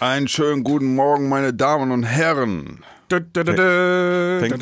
[0.00, 2.82] Einen schönen guten Morgen, meine Damen und Herren.
[3.10, 3.36] Fängt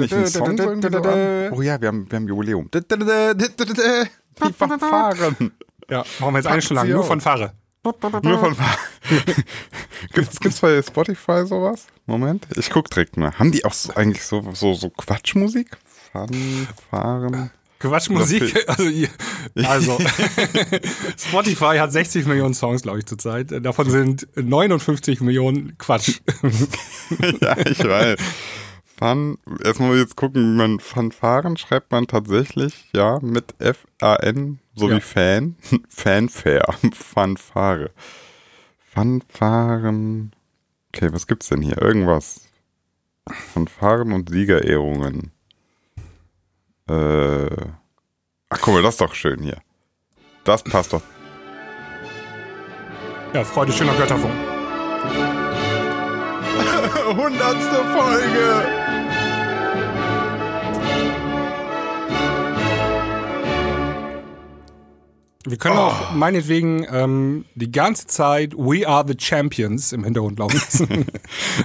[0.00, 1.52] nicht ein Song an?
[1.52, 2.68] Oh ja, wir haben, wir haben Jubiläum.
[2.72, 5.52] Die Fanfaren.
[5.88, 7.52] Ja, machen wir jetzt eine Stunde lang, nur von Fahre.
[7.84, 8.56] Nur von
[10.12, 11.86] gibt's, gibt's bei Spotify sowas?
[12.06, 13.38] Moment, ich guck direkt mal.
[13.38, 15.76] Haben die auch so, eigentlich so, so, so Quatschmusik?
[16.10, 17.52] Fanfaren?
[17.78, 18.84] Quatschmusik, also,
[19.54, 19.98] also
[21.16, 23.52] Spotify hat 60 Millionen Songs, glaube ich, zurzeit.
[23.64, 26.20] Davon sind 59 Millionen Quatsch.
[27.40, 28.18] ja, ich weiß.
[28.98, 34.96] Fun, erstmal jetzt gucken, man Fanfaren schreibt man tatsächlich, ja, mit F-A-N, so ja.
[34.96, 35.54] wie Fan,
[35.88, 37.90] Fanfare, Fanfare.
[38.90, 40.32] Fanfaren,
[40.88, 41.80] okay, was gibt's denn hier?
[41.80, 42.40] Irgendwas.
[43.54, 45.30] Fanfaren und Siegerehrungen.
[46.88, 47.66] Äh,
[48.48, 49.58] ach guck mal, das ist doch schön hier.
[50.44, 51.02] Das passt doch.
[53.34, 54.32] Ja, Freude schöner Götterfunk.
[57.16, 58.77] Hundertste Folge!
[65.44, 65.82] Wir können oh.
[65.82, 70.88] auch meinetwegen ähm, die ganze Zeit We Are the Champions im Hintergrund laufen lassen.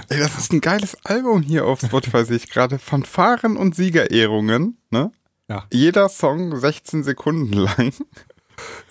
[0.08, 2.78] Ey, das ist ein geiles Album hier auf Spotify, sehe ich gerade.
[2.78, 5.10] Fanfaren und Siegerehrungen, ne?
[5.48, 5.66] Ja.
[5.72, 7.92] Jeder Song 16 Sekunden lang.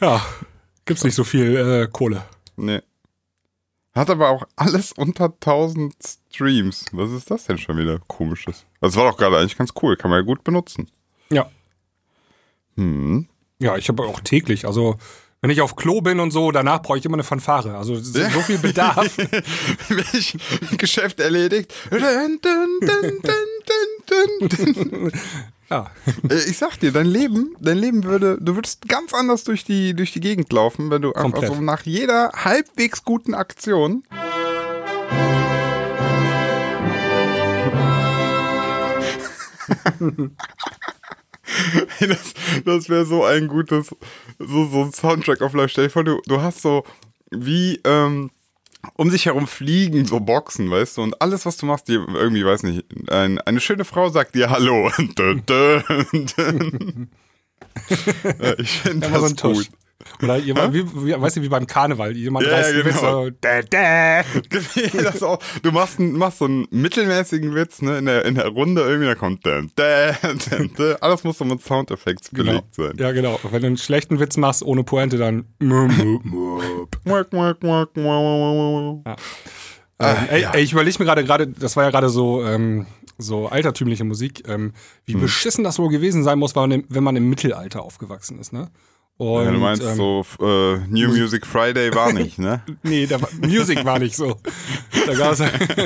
[0.01, 0.21] Ja,
[0.85, 2.23] gibt's nicht so viel äh, Kohle.
[2.57, 2.81] Nee.
[3.95, 6.87] Hat aber auch alles unter 1000 Streams.
[6.91, 8.65] Was ist das denn schon wieder komisches?
[8.81, 10.89] Das war doch gerade eigentlich ganz cool, kann man ja gut benutzen.
[11.31, 11.49] Ja.
[12.75, 13.27] Hm.
[13.59, 14.97] Ja, ich habe auch täglich, also
[15.43, 17.75] wenn ich auf Klo bin und so, danach brauche ich immer eine Fanfare.
[17.75, 19.17] Also so viel Bedarf.
[19.89, 20.37] Welch
[20.77, 21.73] Geschäft erledigt.
[25.69, 25.91] ja.
[26.29, 29.93] Äh, ich sag dir, dein Leben, dein Leben würde, du würdest ganz anders durch die,
[29.93, 34.03] durch die Gegend laufen, wenn du einfach so nach jeder halbwegs guten Aktion
[42.07, 42.33] das
[42.65, 43.95] das wäre so ein gutes,
[44.39, 45.71] so, so ein Soundtrack auf Live.
[45.71, 46.83] Stell dir vor, du, du hast so
[47.31, 48.31] wie ähm,
[48.95, 52.45] um sich herum fliegen so Boxen, weißt du, und alles, was du machst, dir irgendwie,
[52.45, 54.91] weiß nicht, ein, eine schöne Frau sagt dir Hallo.
[58.57, 59.69] ich finde das so gut.
[60.21, 62.85] Oder jemand, wie, wie, weißt du, wie beim Karneval, jemand ja, reißt genau.
[62.85, 64.23] Witz so, dä, dä.
[65.25, 69.07] auch, du machst, machst so einen mittelmäßigen Witz, ne, in der, in der Runde irgendwie,
[69.07, 70.13] da kommt dä, dä,
[70.77, 72.51] dä, Alles muss so mit Soundeffekts genau.
[72.51, 72.93] belegt sein.
[72.97, 73.39] Ja, genau.
[73.43, 75.45] Wenn du einen schlechten Witz machst ohne Pointe, dann
[79.05, 79.15] ja.
[79.99, 80.51] Ähm, ey, ja.
[80.51, 82.87] ey, ich überlege mir gerade, gerade, das war ja gerade so, ähm,
[83.17, 84.73] so altertümliche Musik, ähm,
[85.05, 85.21] wie hm.
[85.21, 88.69] beschissen das wohl gewesen sein muss, wenn man im Mittelalter aufgewachsen ist, ne?
[89.17, 92.63] Und, ja, du meinst ähm, so äh, New Music Friday war nicht, ne?
[92.83, 94.39] nee, da war, Music war nicht so.
[95.05, 95.39] Da gab's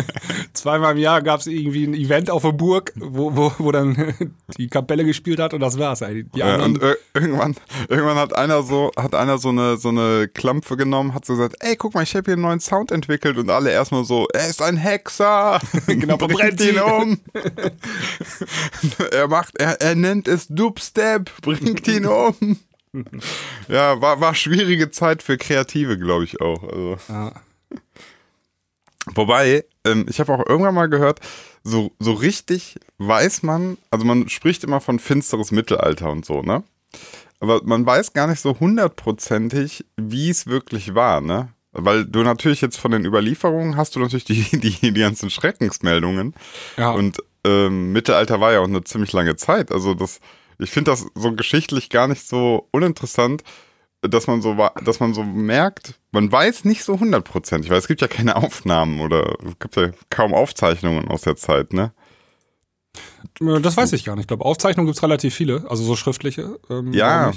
[0.54, 4.14] zweimal im Jahr gab es irgendwie ein Event auf der Burg, wo, wo, wo dann
[4.58, 6.00] die Kapelle gespielt hat und das war's.
[6.00, 6.80] Die ja, und
[7.14, 7.56] irgendwann,
[7.90, 11.58] irgendwann hat einer so hat einer so eine so eine Klampfe genommen, hat so gesagt,
[11.60, 14.48] ey, guck mal, ich habe hier einen neuen Sound entwickelt und alle erstmal so, er
[14.48, 17.20] ist ein Hexer, genau, brennt ihn um.
[19.12, 22.58] er macht, er, er nennt es Dubstep, bringt ihn um.
[23.68, 26.64] ja, war, war schwierige Zeit für Kreative, glaube ich auch.
[26.64, 26.98] Also.
[27.10, 27.34] Ja.
[29.14, 31.20] Wobei, ähm, ich habe auch irgendwann mal gehört,
[31.64, 36.64] so, so richtig weiß man, also man spricht immer von finsteres Mittelalter und so, ne?
[37.40, 41.50] Aber man weiß gar nicht so hundertprozentig, wie es wirklich war, ne?
[41.72, 46.34] Weil du natürlich jetzt von den Überlieferungen hast du natürlich die, die, die ganzen Schreckensmeldungen.
[46.78, 46.92] Ja.
[46.92, 49.72] Und ähm, Mittelalter war ja auch eine ziemlich lange Zeit.
[49.72, 50.20] Also das,
[50.60, 53.44] ich finde das so geschichtlich gar nicht so uninteressant,
[54.02, 58.02] dass man so, dass man so merkt, man weiß nicht so hundertprozentig, weil es gibt
[58.02, 61.92] ja keine Aufnahmen oder es gibt ja kaum Aufzeichnungen aus der Zeit, ne?
[63.40, 64.24] Das weiß ich gar nicht.
[64.24, 66.60] Ich glaube, Aufzeichnungen gibt es relativ viele, also so schriftliche.
[66.70, 67.32] Ähm, ja.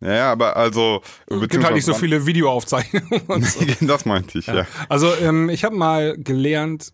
[0.00, 1.00] Ja, ja, aber also.
[1.26, 3.22] Es gibt halt nicht so viele Videoaufzeichnungen.
[3.46, 3.86] So.
[3.86, 4.54] das meinte ich, ja.
[4.56, 4.66] ja.
[4.90, 6.92] Also, ähm, ich habe mal gelernt,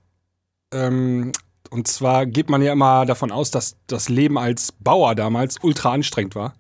[0.73, 1.33] ähm,
[1.73, 5.93] und zwar geht man ja immer davon aus, dass das Leben als Bauer damals ultra
[5.93, 6.55] anstrengend war.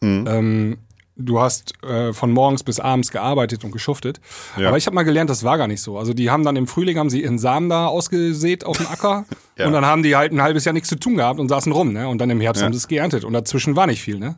[0.00, 0.24] Mhm.
[0.28, 0.78] Ähm,
[1.16, 4.20] du hast äh, von morgens bis abends gearbeitet und geschuftet.
[4.56, 4.68] Ja.
[4.68, 5.98] Aber ich habe mal gelernt, das war gar nicht so.
[5.98, 9.24] Also die haben dann im Frühling haben sie ihren Samen da ausgesät auf dem Acker
[9.58, 9.66] ja.
[9.66, 11.92] und dann haben die halt ein halbes Jahr nichts zu tun gehabt und saßen rum,
[11.92, 12.08] ne?
[12.08, 12.66] Und dann im Herbst ja.
[12.66, 14.36] haben sie es geerntet und dazwischen war nicht viel, ne?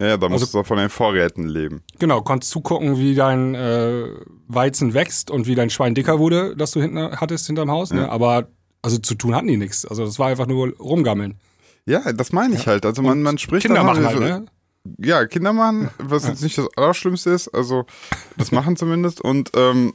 [0.00, 1.82] Ja, da musst also, du von den Vorräten leben.
[1.98, 4.04] Genau, konntest zugucken, wie dein äh,
[4.46, 7.92] Weizen wächst und wie dein Schwein dicker wurde, das du hinten hattest hinterm Haus.
[7.92, 8.08] Ne?
[8.08, 8.46] Aber
[8.88, 9.86] also zu tun hatten die nichts.
[9.86, 11.36] Also das war einfach nur rumgammeln.
[11.86, 12.84] Ja, das meine ich halt.
[12.84, 14.46] Also man, man spricht Kinder machen halt, ne?
[14.98, 17.48] Ja, Kinder machen, was jetzt nicht das Allerschlimmste ist.
[17.48, 17.86] Also
[18.36, 19.20] das machen zumindest.
[19.20, 19.92] Und ähm,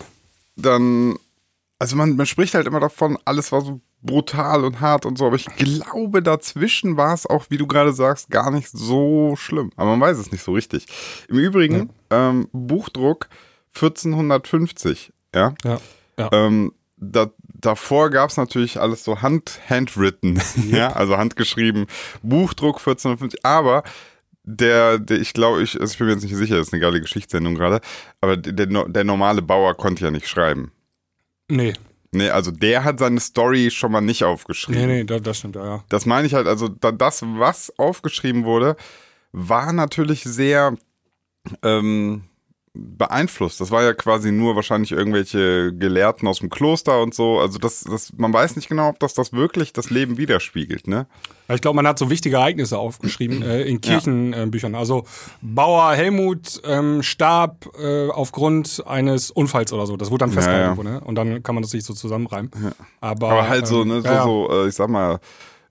[0.56, 1.18] dann
[1.84, 5.26] also man, man spricht halt immer davon, alles war so brutal und hart und so,
[5.26, 9.72] aber ich glaube, dazwischen war es auch, wie du gerade sagst, gar nicht so schlimm.
[9.76, 10.86] Aber man weiß es nicht so richtig.
[11.28, 12.30] Im Übrigen, ja.
[12.30, 13.28] ähm, Buchdruck
[13.76, 15.56] 1450, ja.
[15.66, 15.78] Ja.
[16.18, 16.30] ja.
[16.32, 17.30] Ähm, da,
[17.66, 20.78] davor gab es natürlich alles so hand, handwritten, ja.
[20.78, 21.88] ja, also handgeschrieben,
[22.22, 23.84] Buchdruck 1450, aber
[24.44, 26.82] der, der ich glaube, ich, also ich bin mir jetzt nicht sicher, das ist eine
[26.82, 27.82] geile Geschichtssendung gerade,
[28.22, 30.72] aber der, der normale Bauer konnte ja nicht schreiben.
[31.50, 31.74] Nee.
[32.12, 34.86] Nee, also der hat seine Story schon mal nicht aufgeschrieben.
[34.86, 35.84] Nee, nee, das, das stimmt, ja.
[35.90, 38.76] Das meine ich halt, also das, was aufgeschrieben wurde,
[39.32, 40.78] war natürlich sehr,
[41.64, 42.26] ähm,
[42.76, 43.62] beeinflusst.
[43.62, 47.40] Das war ja quasi nur wahrscheinlich irgendwelche Gelehrten aus dem Kloster und so.
[47.40, 51.06] Also das, das, man weiß nicht genau, ob das das wirklich das Leben widerspiegelt, ne?
[51.50, 54.74] Ich glaube, man hat so wichtige Ereignisse aufgeschrieben äh, in Kirchenbüchern.
[54.74, 54.80] Ja.
[54.80, 55.06] also
[55.42, 59.96] Bauer Helmut ähm, starb äh, aufgrund eines Unfalls oder so.
[59.96, 61.00] Das wurde dann festgehalten, ja, ja.
[61.00, 61.06] ne?
[61.06, 62.50] Und dann kann man das sich so zusammenreimen.
[63.02, 65.20] Aber, Aber, halt so, ähm, ne, so, so äh, ich sag mal,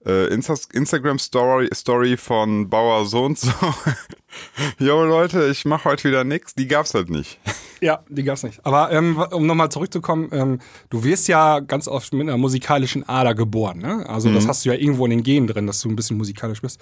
[0.05, 3.51] äh, Insta Instagram Story, Story von Bauer so und so.
[4.79, 6.55] Jo Leute, ich mache heute wieder nichts.
[6.55, 7.39] Die gab's halt nicht.
[7.81, 8.65] Ja, die gab's nicht.
[8.65, 10.59] Aber ähm, um nochmal zurückzukommen, ähm,
[10.89, 13.79] du wirst ja ganz oft mit einer musikalischen Ader geboren.
[13.79, 14.07] Ne?
[14.07, 14.35] Also mhm.
[14.35, 16.79] das hast du ja irgendwo in den Genen drin, dass du ein bisschen musikalisch bist.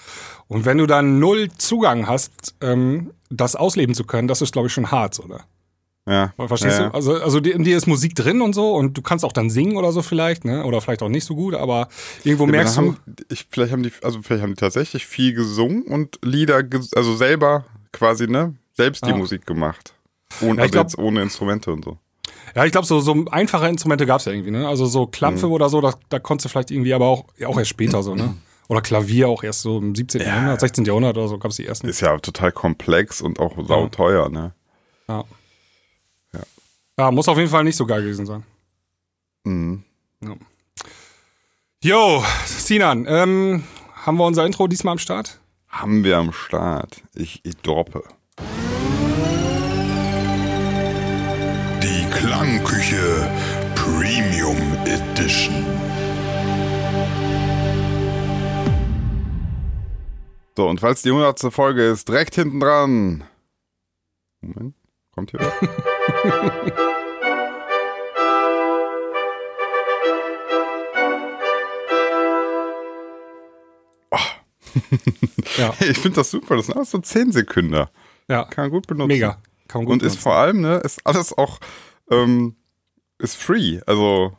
[0.47, 4.67] Und wenn du dann null Zugang hast, ähm, das ausleben zu können, das ist glaube
[4.67, 5.45] ich schon hart, oder?
[6.07, 6.33] Ja.
[6.47, 6.95] Verstehst ja, du?
[6.95, 9.77] Also, also in dir ist Musik drin und so und du kannst auch dann singen
[9.77, 10.63] oder so vielleicht, ne?
[10.65, 11.89] Oder vielleicht auch nicht so gut, aber
[12.23, 12.95] irgendwo ja, merkst du.
[13.29, 16.63] ich, vielleicht haben die, also vielleicht haben die tatsächlich viel gesungen und Lieder,
[16.95, 18.55] also selber quasi, ne?
[18.73, 19.13] Selbst die.
[19.13, 19.93] Musik gemacht.
[20.41, 21.97] Ohne, ja, also glaub, jetzt ohne Instrumente und so.
[22.55, 24.67] Ja, ich glaube, so, so einfache Instrumente gab es ja irgendwie, ne?
[24.67, 25.51] Also so Klampfe mhm.
[25.53, 28.35] oder so, da, da konntest du vielleicht irgendwie, aber auch, auch erst später so, ne?
[28.67, 30.21] Oder Klavier auch erst so im 17.
[30.21, 30.27] Ja.
[30.27, 30.85] Jahrhundert, 16.
[30.85, 31.87] Jahrhundert oder so gab es die ersten.
[31.87, 34.53] Ist ja total komplex und auch sauteuer, ne?
[35.07, 35.25] Ja.
[36.97, 38.43] Ja, muss auf jeden Fall nicht so geil gewesen sein.
[39.43, 39.83] Mhm.
[40.23, 40.35] Ja.
[41.83, 43.63] Jo, Sinan, ähm,
[44.05, 45.39] haben wir unser Intro diesmal am Start?
[45.67, 47.01] Haben wir am Start.
[47.15, 48.03] Ich, ich droppe.
[51.81, 53.31] Die Klangküche
[53.73, 55.65] Premium Edition.
[60.55, 61.51] So, und falls die 100.
[61.51, 63.23] Folge ist, direkt hinten dran.
[64.41, 64.75] Moment,
[65.11, 65.53] kommt hier was?
[75.57, 75.73] ja.
[75.79, 76.55] Ich finde das super.
[76.55, 77.85] Das sind alles so 10 Sekunden.
[78.27, 78.45] Ja.
[78.45, 79.07] Kann man gut benutzen.
[79.07, 79.37] Mega.
[79.67, 80.17] Kann man gut Und benutzen.
[80.17, 81.59] ist vor allem, ne, ist alles auch,
[82.09, 82.55] ähm,
[83.17, 83.79] ist free.
[83.85, 84.35] Also,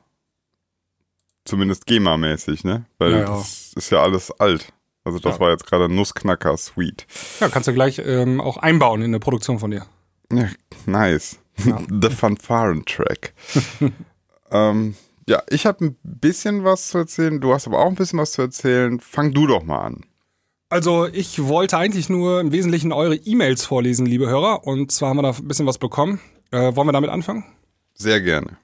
[1.45, 2.85] zumindest GEMA-mäßig, ne?
[2.99, 3.25] Weil ja, ja.
[3.27, 4.73] das ist ja alles alt.
[5.05, 5.41] Also, das ja.
[5.41, 7.07] war jetzt gerade Nussknacker Sweet.
[7.41, 9.87] Ja, kannst du gleich ähm, auch einbauen in eine Produktion von dir.
[10.32, 10.49] Ja,
[10.87, 11.38] nice.
[11.56, 13.34] The Fanfaren-Track.
[14.50, 14.94] ähm,
[15.29, 17.40] ja, ich habe ein bisschen was zu erzählen.
[17.40, 18.99] Du hast aber auch ein bisschen was zu erzählen.
[19.00, 20.05] Fang du doch mal an.
[20.69, 24.67] Also ich wollte eigentlich nur im Wesentlichen eure E-Mails vorlesen, liebe Hörer.
[24.67, 26.19] Und zwar haben wir da ein bisschen was bekommen.
[26.50, 27.44] Äh, wollen wir damit anfangen?
[27.94, 28.56] Sehr gerne.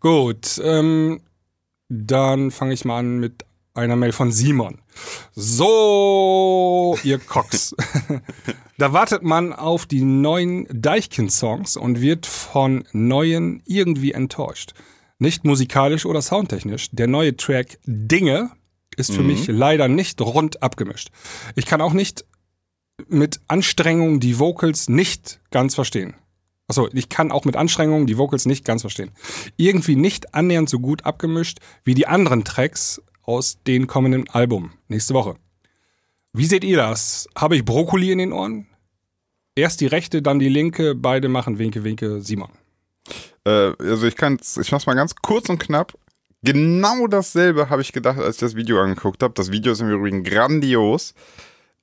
[0.00, 1.20] Gut, ähm,
[1.88, 3.44] dann fange ich mal an mit
[3.74, 4.82] einer Mail von Simon.
[5.34, 7.74] So, ihr Cox.
[8.78, 14.74] da wartet man auf die neuen Deichkind-Songs und wird von neuen irgendwie enttäuscht.
[15.18, 16.90] Nicht musikalisch oder soundtechnisch.
[16.92, 18.50] Der neue Track Dinge
[18.96, 19.28] ist für mhm.
[19.28, 21.10] mich leider nicht rund abgemischt.
[21.54, 22.24] Ich kann auch nicht
[23.06, 26.14] mit Anstrengung die Vocals nicht ganz verstehen.
[26.66, 29.10] Achso, ich kann auch mit Anstrengungen die Vocals nicht ganz verstehen.
[29.56, 35.12] Irgendwie nicht annähernd so gut abgemischt wie die anderen Tracks aus den kommenden Album nächste
[35.12, 35.36] Woche.
[36.32, 37.28] Wie seht ihr das?
[37.36, 38.66] Habe ich Brokkoli in den Ohren?
[39.54, 42.48] Erst die rechte, dann die linke, beide machen Winke, Winke, Simon.
[43.44, 45.92] Äh, also ich kann, ich mach's mal ganz kurz und knapp.
[46.42, 49.34] Genau dasselbe habe ich gedacht, als ich das Video angeguckt habe.
[49.34, 51.12] Das Video ist im Übrigen grandios.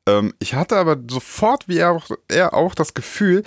[0.07, 3.43] Ähm, ich hatte aber sofort, wie er auch, er auch das Gefühl,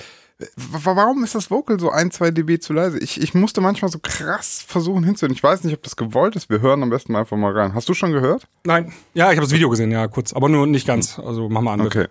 [0.56, 2.98] warum ist das Vocal so ein, zwei dB zu leise?
[2.98, 5.34] Ich, ich musste manchmal so krass versuchen hinzuhören.
[5.34, 6.48] Ich weiß nicht, ob das gewollt ist.
[6.48, 7.74] Wir hören am besten mal einfach mal rein.
[7.74, 8.46] Hast du schon gehört?
[8.64, 8.92] Nein.
[9.14, 10.32] Ja, ich habe das Video gesehen, ja, kurz.
[10.32, 11.18] Aber nur nicht ganz.
[11.18, 11.80] Also mach mal an.
[11.80, 12.06] Okay.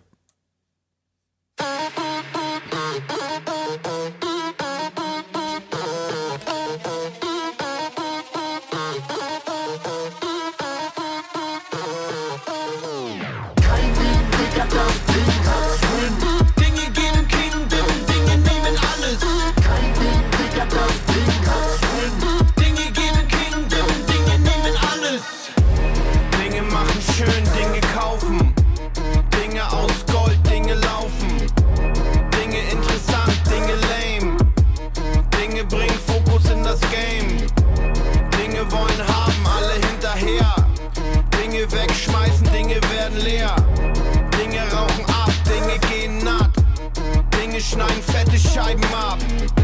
[47.78, 49.57] Schneiden fette Scheiben ab.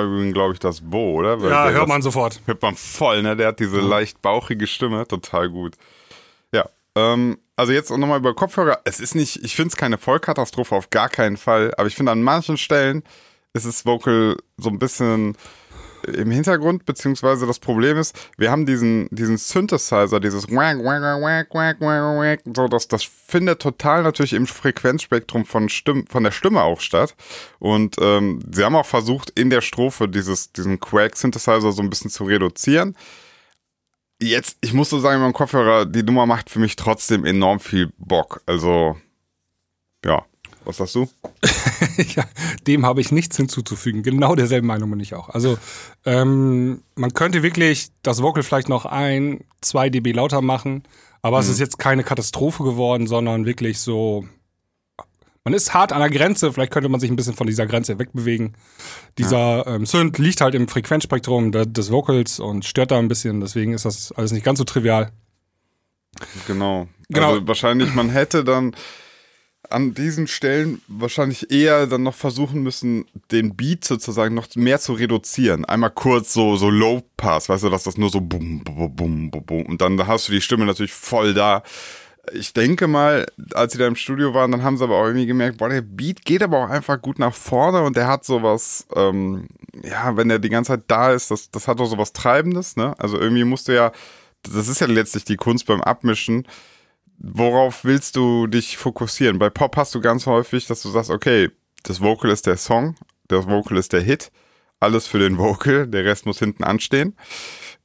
[0.00, 1.40] War übrigens, glaube ich, das Bo, oder?
[1.40, 2.40] Weil Ja, hört das- man sofort.
[2.46, 3.36] Hört man voll, ne?
[3.36, 5.74] Der hat diese leicht bauchige Stimme, total gut.
[6.52, 8.80] Ja, ähm, also jetzt nochmal über Kopfhörer.
[8.84, 11.72] Es ist nicht, ich finde es keine Vollkatastrophe, auf gar keinen Fall.
[11.76, 13.02] Aber ich finde, an manchen Stellen
[13.52, 15.36] ist das Vocal so ein bisschen
[16.14, 21.54] im Hintergrund, beziehungsweise das Problem ist, wir haben diesen, diesen Synthesizer, dieses Wack, Wack, Wack,
[21.54, 26.30] Wack, Wack, Wack, so, das, das findet total natürlich im Frequenzspektrum von, Stimm, von der
[26.30, 27.14] Stimme auch statt.
[27.58, 32.10] Und ähm, sie haben auch versucht, in der Strophe dieses, diesen Quack-Synthesizer so ein bisschen
[32.10, 32.96] zu reduzieren.
[34.22, 37.90] Jetzt, ich muss so sagen, beim Kopfhörer, die Nummer macht für mich trotzdem enorm viel
[37.96, 38.42] Bock.
[38.46, 38.96] Also,
[40.04, 40.24] ja.
[40.70, 41.08] Was sagst du?
[42.14, 42.24] ja,
[42.68, 44.04] dem habe ich nichts hinzuzufügen.
[44.04, 45.28] Genau derselben Meinung bin ich auch.
[45.30, 45.58] Also
[46.04, 50.84] ähm, man könnte wirklich das Vocal vielleicht noch ein, zwei dB lauter machen,
[51.22, 54.24] aber es ist jetzt keine Katastrophe geworden, sondern wirklich so.
[55.42, 57.98] Man ist hart an der Grenze, vielleicht könnte man sich ein bisschen von dieser Grenze
[57.98, 58.54] wegbewegen.
[59.18, 63.40] Dieser ähm, Synth liegt halt im Frequenzspektrum de- des Vocals und stört da ein bisschen,
[63.40, 65.10] deswegen ist das alles nicht ganz so trivial.
[66.46, 66.88] Genau.
[67.08, 67.32] Genau.
[67.32, 68.76] Also wahrscheinlich, man hätte dann
[69.68, 74.94] an diesen Stellen wahrscheinlich eher dann noch versuchen müssen, den Beat sozusagen noch mehr zu
[74.94, 75.64] reduzieren.
[75.64, 79.30] Einmal kurz so, so Low Pass, weißt du, dass das nur so bum, bum, bum,
[79.30, 79.66] bum, bum.
[79.66, 81.62] Und dann hast du die Stimme natürlich voll da.
[82.32, 85.26] Ich denke mal, als sie da im Studio waren, dann haben sie aber auch irgendwie
[85.26, 88.86] gemerkt, boah, der Beat geht aber auch einfach gut nach vorne und der hat sowas,
[88.94, 89.48] ähm,
[89.82, 92.94] ja, wenn der die ganze Zeit da ist, das, das hat auch sowas Treibendes, ne?
[92.98, 93.92] Also irgendwie musst du ja,
[94.42, 96.46] das ist ja letztlich die Kunst beim Abmischen,
[97.20, 99.38] worauf willst du dich fokussieren?
[99.38, 101.50] Bei Pop hast du ganz häufig, dass du sagst, okay,
[101.82, 102.96] das Vocal ist der Song,
[103.28, 104.32] das Vocal ist der Hit,
[104.80, 107.16] alles für den Vocal, der Rest muss hinten anstehen.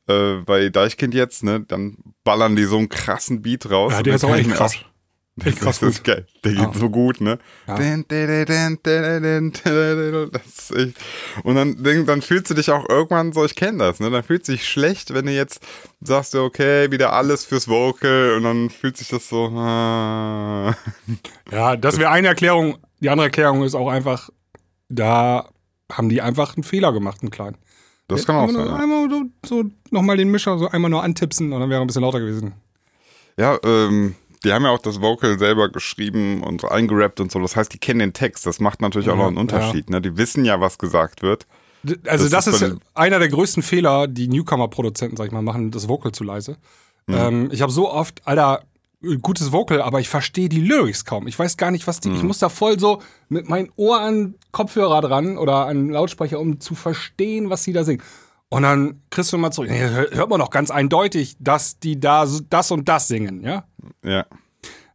[0.07, 3.93] Äh, bei Deichkind jetzt, ne, dann ballern die so einen krassen Beat raus.
[3.93, 4.75] Ja, der ist auch echt krass.
[4.75, 4.94] Echt
[5.37, 6.25] krass das ist geil.
[6.43, 6.73] Der geht Ja.
[6.73, 7.39] so gut, ne?
[7.67, 7.75] Ja.
[10.31, 10.97] Das echt.
[11.43, 14.09] Und dann, dann fühlst du dich auch irgendwann so, ich kenne das, ne?
[14.09, 15.59] Dann fühlt sich schlecht, wenn du jetzt
[16.01, 19.47] sagst, okay, wieder alles fürs Vocal und dann fühlt sich das so.
[19.49, 20.75] Ah.
[21.51, 22.77] Ja, das wäre eine Erklärung.
[23.01, 24.29] Die andere Erklärung ist auch einfach,
[24.89, 25.49] da
[25.91, 27.57] haben die einfach einen Fehler gemacht, einen kleinen.
[28.07, 28.67] Das kann auch sein.
[28.69, 31.87] Einmal so, so nochmal den Mischer so einmal nur antipsen und dann wäre er ein
[31.87, 32.53] bisschen lauter gewesen.
[33.37, 34.15] ja ähm,
[34.45, 37.39] die haben ja auch das Vocal selber geschrieben und eingerappt und so.
[37.39, 38.45] Das heißt, die kennen den Text.
[38.45, 39.89] Das macht natürlich auch Ja, noch einen Unterschied.
[39.89, 39.99] Ne?
[40.01, 41.45] Die wissen ja, was gesagt wird.
[42.07, 45.71] Also das, Das ist ist, einer der größten Fehler, die Newcomer-Produzenten, sag ich mal, machen,
[45.71, 46.57] das Vocal zu leise.
[47.07, 47.15] Mhm.
[47.15, 48.63] Ähm, ich habe so oft, Alter,
[49.21, 51.27] gutes Vocal, aber ich verstehe die Lyrics kaum.
[51.27, 52.09] Ich weiß gar nicht, was die.
[52.11, 52.27] Ich Mhm.
[52.27, 56.73] muss da voll so mit meinem Ohr an Kopfhörer dran oder an Lautsprecher, um zu
[56.73, 58.01] verstehen, was sie da singen.
[58.55, 59.69] Und dann kriegst du mal zurück.
[59.69, 63.65] Hört man doch ganz eindeutig, dass die da das und das singen, ja?
[64.01, 64.25] Ja.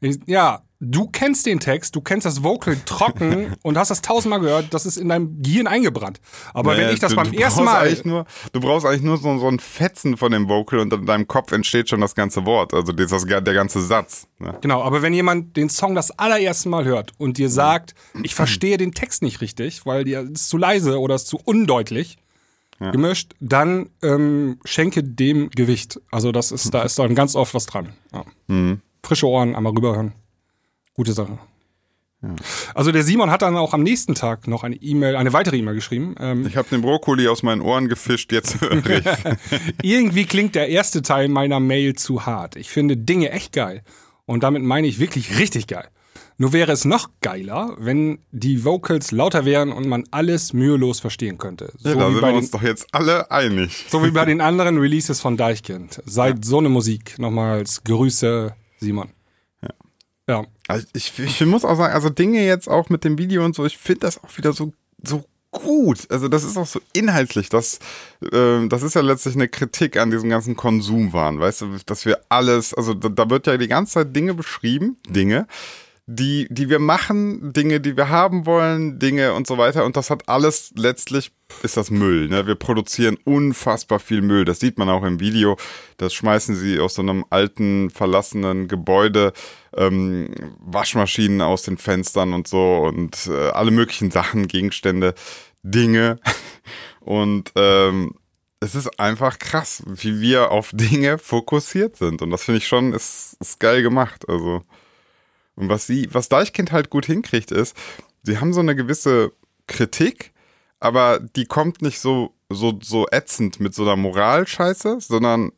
[0.00, 4.40] Ich- Ja, du kennst den Text, du kennst das Vocal trocken und hast das tausendmal
[4.40, 6.22] gehört, das ist in deinem Gehirn eingebrannt.
[6.54, 7.94] Aber wenn Naja, ich das du, beim du ersten Mal.
[8.04, 8.24] Nur,
[8.54, 11.52] du brauchst eigentlich nur so, so ein Fetzen von dem Vocal und in deinem Kopf
[11.52, 12.72] entsteht schon das ganze Wort.
[12.72, 14.26] Also das, das, der ganze Satz.
[14.38, 14.56] Ne?
[14.62, 18.78] Genau, aber wenn jemand den Song das allererste Mal hört und dir sagt, ich verstehe
[18.78, 22.16] den Text nicht richtig, weil dir ist zu leise oder ist zu undeutlich
[22.80, 26.00] gemischt, dann ähm, schenke dem Gewicht.
[26.10, 27.90] Also das ist, da ist dann ganz oft was dran.
[28.12, 28.24] Ja.
[28.48, 28.80] Mhm.
[29.04, 30.12] Frische Ohren, einmal rüberhören.
[30.94, 31.38] Gute Sache.
[32.74, 35.74] Also der Simon hat dann auch am nächsten Tag noch eine E-Mail, eine weitere E-Mail
[35.74, 36.14] geschrieben.
[36.20, 39.04] Ähm, Ich habe den Brokkoli aus meinen Ohren gefischt, jetzt höre ich.
[39.82, 42.56] Irgendwie klingt der erste Teil meiner Mail zu hart.
[42.56, 43.82] Ich finde Dinge echt geil.
[44.26, 45.88] Und damit meine ich wirklich richtig geil.
[46.40, 51.36] Nur wäre es noch geiler, wenn die Vocals lauter wären und man alles mühelos verstehen
[51.36, 51.70] könnte.
[51.76, 53.84] So, Ja, da sind wir uns doch jetzt alle einig.
[53.90, 56.00] so wie bei den anderen Releases von Deichkind.
[56.06, 57.18] Seid so eine Musik.
[57.18, 59.10] Nochmals Grüße, Simon.
[60.26, 60.46] Ja.
[60.66, 63.66] Also ich, ich muss auch sagen, also Dinge jetzt auch mit dem Video und so,
[63.66, 66.06] ich finde das auch wieder so, so gut.
[66.10, 67.50] Also das ist auch so inhaltlich.
[67.50, 67.80] Das,
[68.32, 72.18] ähm, das ist ja letztlich eine Kritik an diesem ganzen Konsumwahn, weißt du, dass wir
[72.30, 75.46] alles, also da, da wird ja die ganze Zeit Dinge beschrieben, Dinge,
[76.06, 79.84] die, die wir machen, Dinge, die wir haben wollen, Dinge und so weiter.
[79.84, 82.28] Und das hat alles letztlich ist das Müll.
[82.28, 82.46] Ne?
[82.46, 84.44] Wir produzieren unfassbar viel Müll.
[84.44, 85.56] Das sieht man auch im Video.
[85.96, 89.32] Das schmeißen sie aus so einem alten, verlassenen Gebäude,
[89.76, 95.14] ähm, Waschmaschinen aus den Fenstern und so und äh, alle möglichen Sachen, Gegenstände,
[95.62, 96.18] Dinge.
[97.00, 98.14] Und ähm,
[98.60, 102.20] es ist einfach krass, wie wir auf Dinge fokussiert sind.
[102.20, 104.28] Und das finde ich schon, ist, ist geil gemacht.
[104.28, 104.62] Also.
[105.60, 107.76] Und was sie, was Deichkind halt gut hinkriegt, ist,
[108.22, 109.32] sie haben so eine gewisse
[109.66, 110.32] Kritik,
[110.80, 115.52] aber die kommt nicht so, so, so ätzend mit so einer Moralscheiße, sondern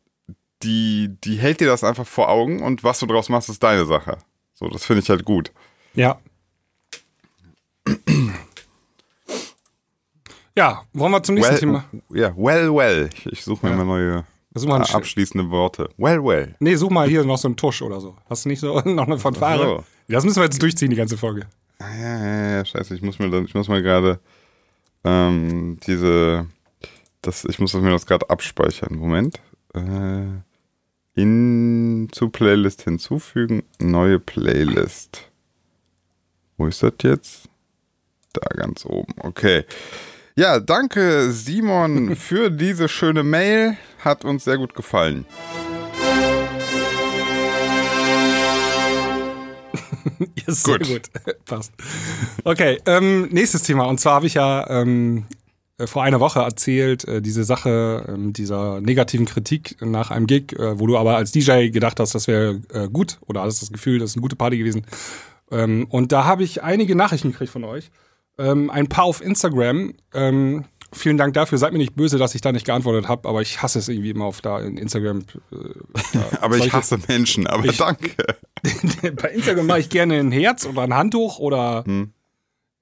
[0.61, 3.85] die, die hält dir das einfach vor Augen und was du draus machst, ist deine
[3.85, 4.17] Sache.
[4.53, 5.51] So, das finde ich halt gut.
[5.93, 6.19] Ja.
[10.55, 11.85] Ja, wollen wir zum nächsten Well, Thema?
[12.09, 13.09] ja, well, well.
[13.13, 13.77] Ich, ich suche mir Ja.
[13.77, 14.25] mal neue
[14.67, 15.89] mal äh, Sch- abschließende Worte.
[15.97, 16.55] Well, well.
[16.59, 18.15] Nee, such mal hier noch so einen Tusch oder so.
[18.29, 19.83] Hast du nicht so noch eine Fanfare?
[20.07, 21.47] Das müssen wir jetzt durchziehen, die ganze Folge.
[21.79, 24.19] Ah, Ja, ja, ja, scheiße, ich muss mir, ich gerade
[25.03, 26.47] ähm, diese,
[27.21, 28.95] das, ich muss mir das gerade abspeichern.
[28.95, 29.39] Moment.
[29.73, 30.25] Äh,
[31.15, 35.29] in zu Playlist hinzufügen, neue Playlist.
[36.57, 37.49] Wo ist das jetzt?
[38.33, 39.13] Da ganz oben.
[39.19, 39.63] Okay.
[40.35, 43.77] Ja, danke Simon für diese schöne Mail.
[43.99, 45.25] Hat uns sehr gut gefallen.
[50.45, 50.87] Ja, sehr Gut.
[50.87, 51.35] gut.
[51.45, 51.73] Passt.
[52.43, 53.85] Okay, ähm, nächstes Thema.
[53.85, 55.25] Und zwar habe ich ja ähm,
[55.77, 60.53] äh, vor einer Woche erzählt, äh, diese Sache ähm, dieser negativen Kritik nach einem Gig,
[60.53, 63.71] äh, wo du aber als DJ gedacht hast, das wäre äh, gut oder hattest das
[63.71, 64.85] Gefühl, das ist eine gute Party gewesen.
[65.51, 67.89] Ähm, und da habe ich einige Nachrichten gekriegt von euch.
[68.37, 69.93] Ähm, ein paar auf Instagram.
[70.13, 71.57] Ähm, vielen Dank dafür.
[71.57, 74.09] Seid mir nicht böse, dass ich da nicht geantwortet habe, aber ich hasse es irgendwie
[74.11, 75.19] immer auf da in Instagram.
[75.51, 75.55] Äh,
[76.13, 78.11] da Aber ich hasse Menschen, aber Ich- danke.
[79.21, 81.83] bei Instagram mache ich gerne ein Herz oder ein Handtuch oder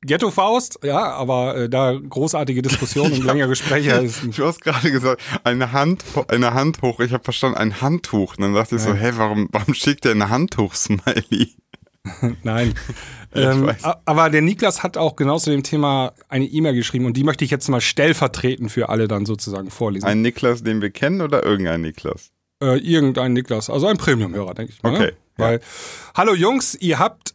[0.04, 4.22] Ghetto-Faust, ja, aber äh, da großartige Diskussionen und längere Gespräche ist.
[4.36, 7.00] Du hast gerade gesagt, eine Hand, eine Hand hoch.
[7.02, 8.36] Ich habe verstanden, ein Handtuch.
[8.38, 11.50] Und dann dachte ich so, hä, warum, warum schickt der ein Handtuch-Smiley?
[12.44, 12.74] Nein.
[13.34, 13.72] Ja, ähm,
[14.04, 17.46] aber der Niklas hat auch genau zu dem Thema eine E-Mail geschrieben und die möchte
[17.46, 20.06] ich jetzt mal stellvertretend für alle dann sozusagen vorlesen.
[20.06, 22.32] Ein Niklas, den wir kennen oder irgendein Niklas?
[22.62, 24.96] äh, irgendein Niklas, also ein Premium-Hörer, denke ich mal.
[24.96, 25.46] Okay, Ne?
[25.46, 25.62] Weil,
[26.14, 27.34] hallo Jungs, ihr habt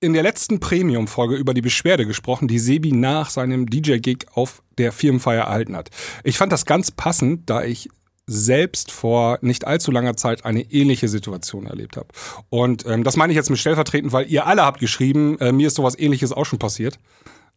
[0.00, 4.92] in der letzten Premium-Folge über die Beschwerde gesprochen, die Sebi nach seinem DJ-Gig auf der
[4.92, 5.90] Firmenfeier erhalten hat.
[6.24, 7.88] Ich fand das ganz passend, da ich
[8.30, 12.06] selbst vor nicht allzu langer Zeit eine ähnliche Situation erlebt habe.
[12.48, 15.66] Und ähm, das meine ich jetzt mit stellvertretend, weil ihr alle habt geschrieben, äh, mir
[15.66, 16.98] ist sowas ähnliches auch schon passiert.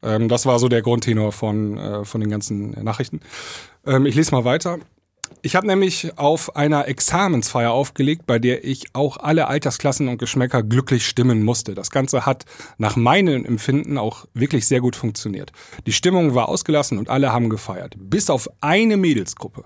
[0.02, 3.20] Ähm, das war so der Grundtenor von, äh, von den ganzen Nachrichten.
[3.86, 4.80] Ähm, ich lese mal weiter.
[5.42, 10.64] Ich habe nämlich auf einer Examensfeier aufgelegt, bei der ich auch alle Altersklassen und Geschmäcker
[10.64, 11.76] glücklich stimmen musste.
[11.76, 12.46] Das Ganze hat
[12.78, 15.52] nach meinem Empfinden auch wirklich sehr gut funktioniert.
[15.86, 17.96] Die Stimmung war ausgelassen und alle haben gefeiert.
[17.98, 19.66] Bis auf eine Mädelsgruppe.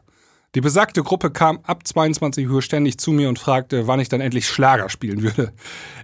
[0.56, 4.22] Die besagte Gruppe kam ab 22 Uhr ständig zu mir und fragte, wann ich dann
[4.22, 5.52] endlich Schlager spielen würde.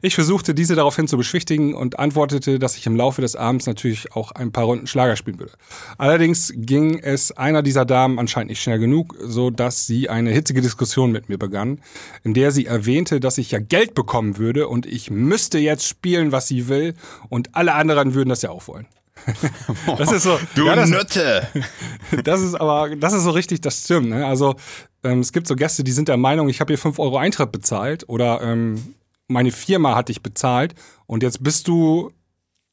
[0.01, 4.11] Ich versuchte, diese daraufhin zu beschwichtigen und antwortete, dass ich im Laufe des Abends natürlich
[4.11, 5.53] auch ein paar Runden Schlager spielen würde.
[5.97, 10.61] Allerdings ging es einer dieser Damen anscheinend nicht schnell genug, so dass sie eine hitzige
[10.61, 11.79] Diskussion mit mir begann,
[12.23, 16.33] in der sie erwähnte, dass ich ja Geld bekommen würde und ich müsste jetzt spielen,
[16.33, 16.95] was sie will
[17.29, 18.87] und alle anderen würden das ja auch wollen.
[19.97, 20.39] Das ist so.
[20.55, 21.47] Du ja, das, Nutte!
[22.23, 24.09] das ist aber, das ist so richtig, das stimmt.
[24.09, 24.25] Ne?
[24.25, 24.55] Also
[25.03, 27.51] ähm, es gibt so Gäste, die sind der Meinung, ich habe hier 5 Euro Eintritt
[27.51, 28.95] bezahlt oder ähm,
[29.27, 32.11] meine Firma hat dich bezahlt und jetzt bist du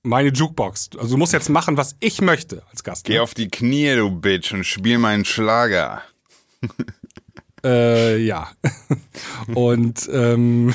[0.02, 0.90] meine Jukebox.
[0.98, 3.04] Also du musst jetzt machen, was ich möchte als Gast.
[3.04, 3.22] Geh Ne?
[3.22, 6.02] auf die Knie, du Bitch, und spiel meinen Schlager.
[7.62, 8.50] Äh, ja.
[9.54, 10.72] und ähm,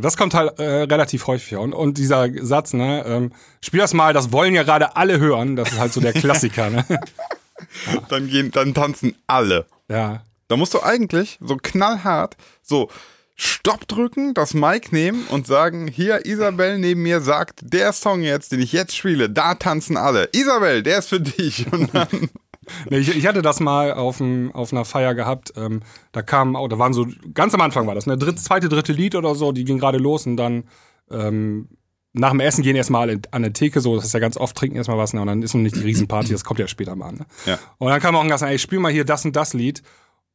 [0.00, 1.60] das kommt halt äh, relativ häufig vor.
[1.60, 5.56] Und, und dieser Satz, ne, ähm, spiel das mal, das wollen ja gerade alle hören.
[5.56, 6.84] Das ist halt so der Klassiker, ne?
[8.08, 9.66] Dann gehen, dann tanzen alle.
[9.88, 10.22] Ja.
[10.48, 12.90] Da musst du eigentlich so knallhart so
[13.36, 18.52] Stopp drücken, das Mic nehmen und sagen, hier Isabel neben mir sagt, der Song jetzt,
[18.52, 20.28] den ich jetzt spiele, da tanzen alle.
[20.32, 21.66] Isabel, der ist für dich.
[21.72, 22.30] Und dann,
[22.90, 25.52] Nee, ich, ich hatte das mal auf, dem, auf einer Feier gehabt.
[25.56, 25.80] Ähm,
[26.12, 28.16] da kam, oh, da waren so, ganz am Anfang war das, ne?
[28.18, 30.64] Dritt, zweite, dritte Lied oder so, die ging gerade los und dann
[31.10, 31.68] ähm,
[32.12, 34.76] nach dem Essen gehen erstmal an eine Theke, so, das ist ja ganz oft, trinken
[34.76, 35.20] erstmal was, ne?
[35.20, 37.16] Und dann ist noch nicht die Riesenparty, das kommt ja später mal an.
[37.16, 37.26] Ne?
[37.46, 37.58] Ja.
[37.78, 39.82] Und dann kam auch ein Gast, ey, spiel mal hier das und das Lied.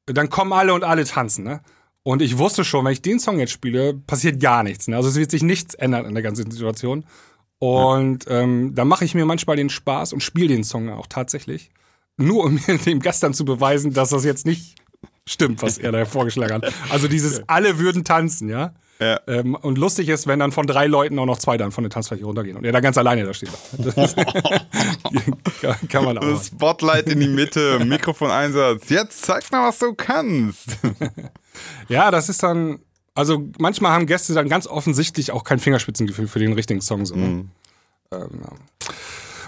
[0.05, 1.61] Dann kommen alle und alle tanzen, ne?
[2.03, 4.87] Und ich wusste schon, wenn ich den Song jetzt spiele, passiert gar nichts.
[4.87, 4.95] Ne?
[4.95, 7.05] Also es wird sich nichts ändern in der ganzen Situation.
[7.59, 11.71] Und ähm, da mache ich mir manchmal den Spaß und spiele den Song auch tatsächlich.
[12.19, 14.75] Nur um dem Gast dann zu beweisen, dass das jetzt nicht
[15.27, 16.73] stimmt, was er da vorgeschlagen hat.
[16.89, 18.73] Also dieses alle würden tanzen, ja.
[19.01, 19.17] Ja.
[19.27, 21.89] Ähm, und lustig ist, wenn dann von drei Leuten auch noch zwei dann von der
[21.91, 23.49] Tanzfläche runtergehen und er da ganz alleine da steht.
[23.77, 24.13] Das
[25.89, 26.43] kann- man auch.
[26.43, 28.89] Spotlight in die Mitte, Mikrofoneinsatz.
[28.89, 30.77] Jetzt zeig mal, was du kannst.
[31.89, 32.79] Ja, das ist dann,
[33.15, 37.05] also manchmal haben Gäste dann ganz offensichtlich auch kein Fingerspitzengefühl für den richtigen Song.
[37.05, 37.45] So, ne?
[38.13, 38.51] ähm, ja.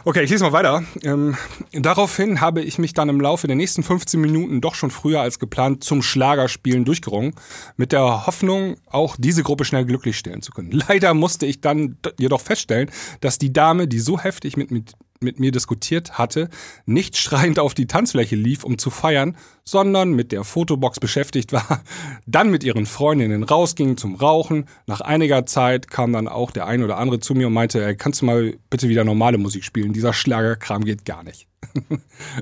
[0.04, 0.84] Okay, ich lese mal weiter.
[1.04, 1.38] Ähm,
[1.74, 5.38] daraufhin habe ich mich dann im Laufe der nächsten 15 Minuten doch schon früher als
[5.38, 7.36] geplant zum Schlagerspielen durchgerungen,
[7.78, 10.72] mit der Hoffnung, auch diese Gruppe schnell glücklich stellen zu können.
[10.88, 15.40] Leider musste ich dann jedoch feststellen, dass die Dame, die so heftig mit, mit, mit
[15.40, 16.50] mir diskutiert hatte,
[16.86, 21.84] nicht schreiend auf die Tanzfläche lief, um zu feiern, sondern mit der Fotobox beschäftigt war,
[22.26, 24.66] dann mit ihren Freundinnen rausging zum Rauchen.
[24.88, 27.96] Nach einiger Zeit kam dann auch der ein oder andere zu mir und meinte, ey,
[27.96, 29.94] kannst du mal bitte wieder normale Musik spielen?
[29.94, 31.48] Dieser Schlagerkram geht gar nicht.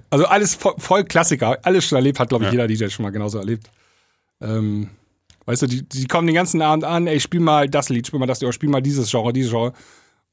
[0.10, 3.12] also alles voll, voll Klassiker, alles schon erlebt, hat glaube ich jeder DJ schon mal
[3.12, 3.70] genauso erlebt.
[4.42, 4.90] Ähm,
[5.46, 8.20] weißt du, die, die kommen den ganzen Abend an, ey, spiel mal das Lied, spiel
[8.20, 9.74] mal das Lied, spiel mal dieses Genre, dieses Genre.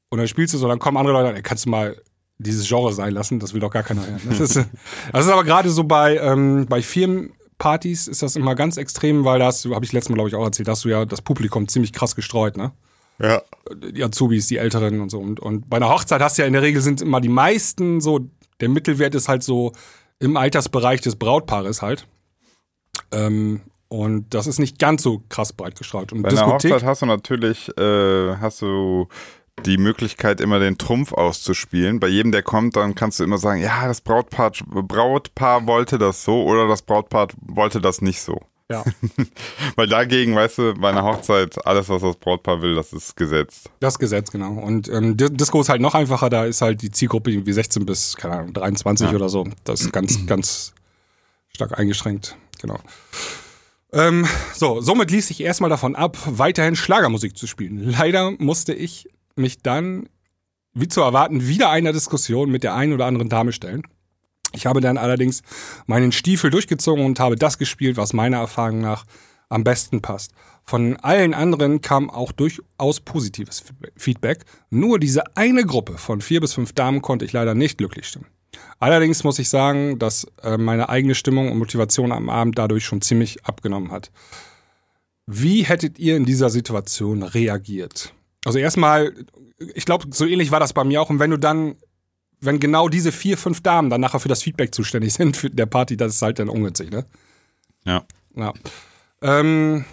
[0.09, 1.97] Und dann spielst du so, dann kommen andere Leute an, ey, kannst du mal
[2.39, 4.21] dieses Genre sein lassen, das will doch gar keiner hören.
[4.29, 4.55] Das ist,
[5.11, 9.39] das ist aber gerade so bei, ähm, bei Firmenpartys ist das immer ganz extrem, weil
[9.39, 11.93] das, habe ich letztes Mal, glaube ich, auch erzählt, hast du ja das Publikum ziemlich
[11.93, 12.71] krass gestreut, ne?
[13.19, 13.41] Ja.
[13.91, 15.19] die Azubis, die Älteren und so.
[15.19, 17.99] Und, und bei einer Hochzeit hast du ja in der Regel sind immer die meisten
[17.99, 18.29] so,
[18.61, 19.71] der Mittelwert ist halt so
[20.19, 22.07] im Altersbereich des Brautpaares halt.
[23.11, 26.11] Ähm, und das ist nicht ganz so krass breit gestreut.
[26.11, 29.07] Und Bei einer Diskothek, Hochzeit hast du natürlich, äh, hast du
[29.65, 31.99] die Möglichkeit, immer den Trumpf auszuspielen.
[31.99, 36.23] Bei jedem, der kommt, dann kannst du immer sagen, ja, das Brautpaar, Brautpaar wollte das
[36.23, 38.39] so oder das Brautpaar wollte das nicht so.
[38.71, 38.83] ja,
[39.75, 43.69] Weil dagegen, weißt du, bei einer Hochzeit, alles, was das Brautpaar will, das ist gesetzt.
[43.79, 44.53] das Gesetz, genau.
[44.53, 47.85] Und ähm, Di- Disco ist halt noch einfacher, da ist halt die Zielgruppe irgendwie 16
[47.85, 49.45] bis, keine Ahnung, 23 oder so.
[49.63, 50.73] Das ist ganz, ganz
[51.53, 52.77] stark eingeschränkt, genau.
[53.93, 57.79] Ähm, so, somit ließ ich erstmal davon ab, weiterhin Schlagermusik zu spielen.
[57.89, 60.09] Leider musste ich mich dann,
[60.73, 63.83] wie zu erwarten, wieder einer Diskussion mit der einen oder anderen Dame stellen.
[64.53, 65.41] Ich habe dann allerdings
[65.85, 69.05] meinen Stiefel durchgezogen und habe das gespielt, was meiner Erfahrung nach
[69.49, 70.31] am besten passt.
[70.63, 73.63] Von allen anderen kam auch durchaus positives
[73.95, 74.43] Feedback.
[74.69, 78.27] Nur diese eine Gruppe von vier bis fünf Damen konnte ich leider nicht glücklich stimmen.
[78.79, 83.01] Allerdings muss ich sagen, dass äh, meine eigene Stimmung und Motivation am Abend dadurch schon
[83.01, 84.11] ziemlich abgenommen hat.
[85.25, 88.13] Wie hättet ihr in dieser Situation reagiert?
[88.47, 89.13] Also erstmal,
[89.75, 91.09] ich glaube, so ähnlich war das bei mir auch.
[91.09, 91.75] Und wenn du dann,
[92.39, 95.65] wenn genau diese vier, fünf Damen dann nachher für das Feedback zuständig sind für der
[95.65, 97.05] Party, das ist halt dann ungünstig, ne?
[97.83, 98.05] Ja.
[98.35, 98.53] Ja.
[99.21, 99.83] Ähm,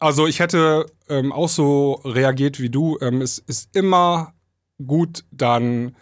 [0.00, 2.98] also ich hätte ähm, auch so reagiert wie du.
[3.00, 4.34] Ähm, es ist immer
[4.84, 5.94] gut, dann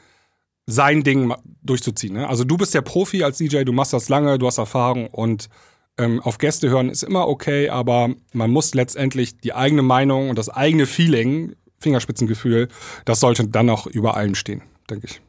[0.65, 2.15] sein Ding durchzuziehen.
[2.15, 2.27] Ne?
[2.27, 5.51] Also du bist der Profi als DJ, du machst das lange, du hast Erfahrung und
[5.99, 10.39] ähm, auf Gäste hören ist immer okay, aber man muss letztendlich die eigene Meinung und
[10.39, 12.69] das eigene Feeling, Fingerspitzengefühl,
[13.05, 15.21] das sollte dann auch über allem stehen, denke ich.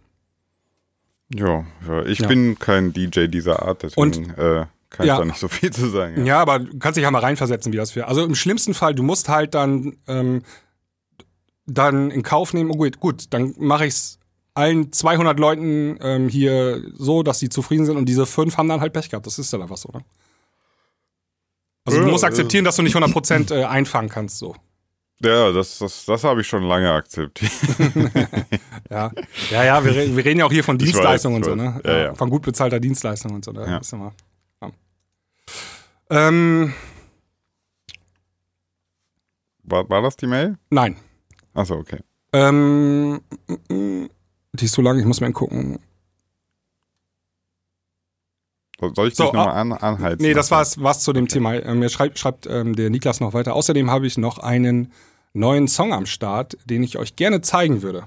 [1.34, 2.28] Ja, ja ich Ja.
[2.28, 5.13] bin kein DJ dieser Art, deswegen äh, kann Ja.
[5.13, 6.26] ich da nicht so viel zu sagen.
[6.26, 8.08] Ja, aber du kannst dich ja mal reinversetzen, wie das wäre.
[8.08, 10.41] Also im schlimmsten Fall, du musst halt dann, ähm,
[11.68, 14.20] dann in Kauf nehmen, oh gut, gut, dann mache ich's
[14.54, 18.80] allen 200 Leuten ähm, hier so, dass sie zufrieden sind und diese fünf haben dann
[18.82, 19.26] halt Pech gehabt.
[19.26, 20.04] Das ist dann einfach so, ne?
[21.86, 22.28] Also du Ja, musst äh.
[22.28, 24.56] akzeptieren, dass du nicht 100% äh, einfangen kannst, so.
[25.23, 27.51] Ja, das, das, das habe ich schon lange akzeptiert.
[28.89, 29.12] Ja,
[29.49, 31.82] ja, ja wir, wir reden ja auch hier von Dienstleistungen und so, ne?
[31.84, 32.13] Ja, ja.
[32.15, 33.51] Von gut bezahlter Dienstleistung und so.
[33.51, 33.65] Ne?
[33.65, 33.78] Ja.
[33.78, 34.13] Ist immer,
[34.62, 34.69] ja.
[36.12, 36.71] Ähm,
[39.63, 40.58] War, war das die Mail?
[40.69, 40.97] nein.
[41.56, 41.99] Achso, okay.
[42.32, 43.21] Ähm,
[43.69, 45.80] die ist so lang, ich muss mal gucken.
[48.80, 50.22] Soll ich So, dich nochmal an, anheizen?
[50.22, 51.54] Nee, das war's, war's zu dem Thema.
[51.56, 53.56] Ähm, mir schreibt, schreibt ähm, der Niklas noch weiter.
[53.56, 54.92] Außerdem habe ich noch einen
[55.34, 58.04] neuen Song am Start, den ich euch gerne zeigen würde.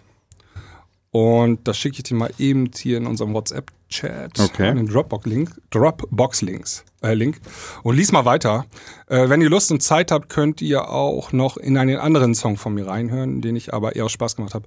[1.10, 4.38] Und das schicke ich dir mal eben hier in unserem WhatsApp-Chat.
[4.38, 4.74] Okay.
[4.74, 5.50] Den Dropbox-Link.
[5.70, 6.84] Dropbox-Links.
[7.02, 7.40] Äh, Link.
[7.82, 8.66] Und lies mal weiter.
[9.06, 12.58] Äh, wenn ihr Lust und Zeit habt, könnt ihr auch noch in einen anderen Song
[12.58, 14.66] von mir reinhören, den ich aber eher aus Spaß gemacht habe.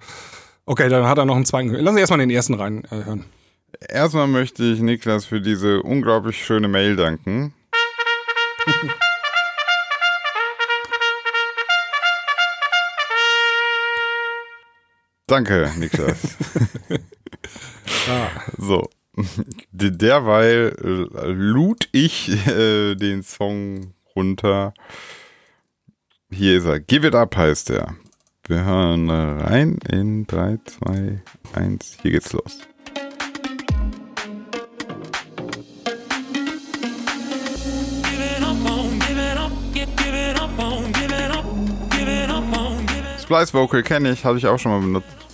[0.66, 1.70] Okay, dann hat er noch einen zweiten.
[1.70, 3.20] Lass uns erstmal den ersten reinhören.
[3.22, 3.41] Äh.
[3.88, 7.54] Erstmal möchte ich Niklas für diese unglaublich schöne Mail danken.
[15.28, 16.18] Danke, Niklas.
[18.58, 18.90] So.
[19.72, 24.74] D- Derweil lud ich äh, den Song runter.
[26.32, 26.80] Hier ist er.
[26.80, 27.96] Give It Up heißt er.
[28.48, 31.22] Wir hören rein in 3, 2,
[31.54, 31.98] 1.
[32.02, 32.60] Hier geht's los.
[43.32, 45.31] Splice Vocal kenne ich, habe ich auch schon mal benutzt.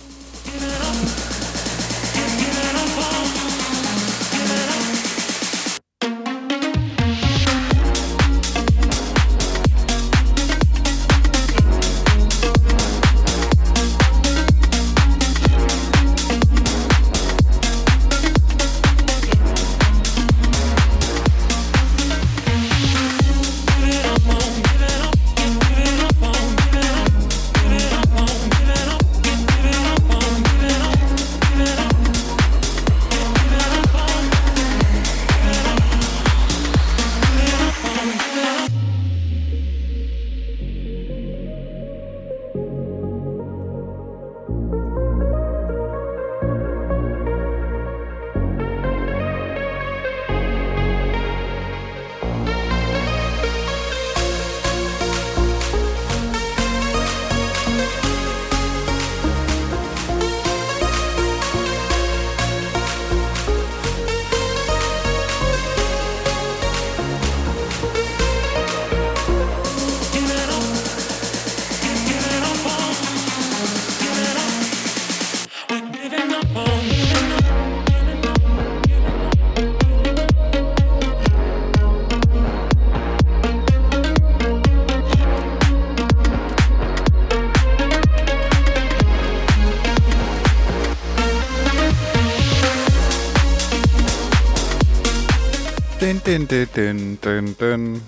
[96.28, 98.02] Din, din, din.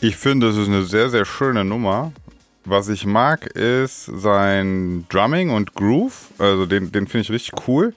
[0.00, 2.12] Ich finde, das ist eine sehr, sehr schöne Nummer.
[2.64, 6.28] Was ich mag, ist sein Drumming und Groove.
[6.38, 7.92] Also den, den finde ich richtig cool.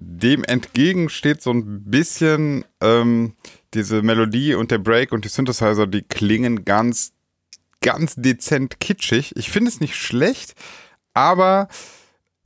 [0.00, 3.34] Dem entgegen steht so ein bisschen ähm,
[3.74, 7.12] diese Melodie und der Break und die Synthesizer, die klingen ganz,
[7.82, 9.36] ganz dezent kitschig.
[9.36, 10.54] Ich finde es nicht schlecht,
[11.12, 11.68] aber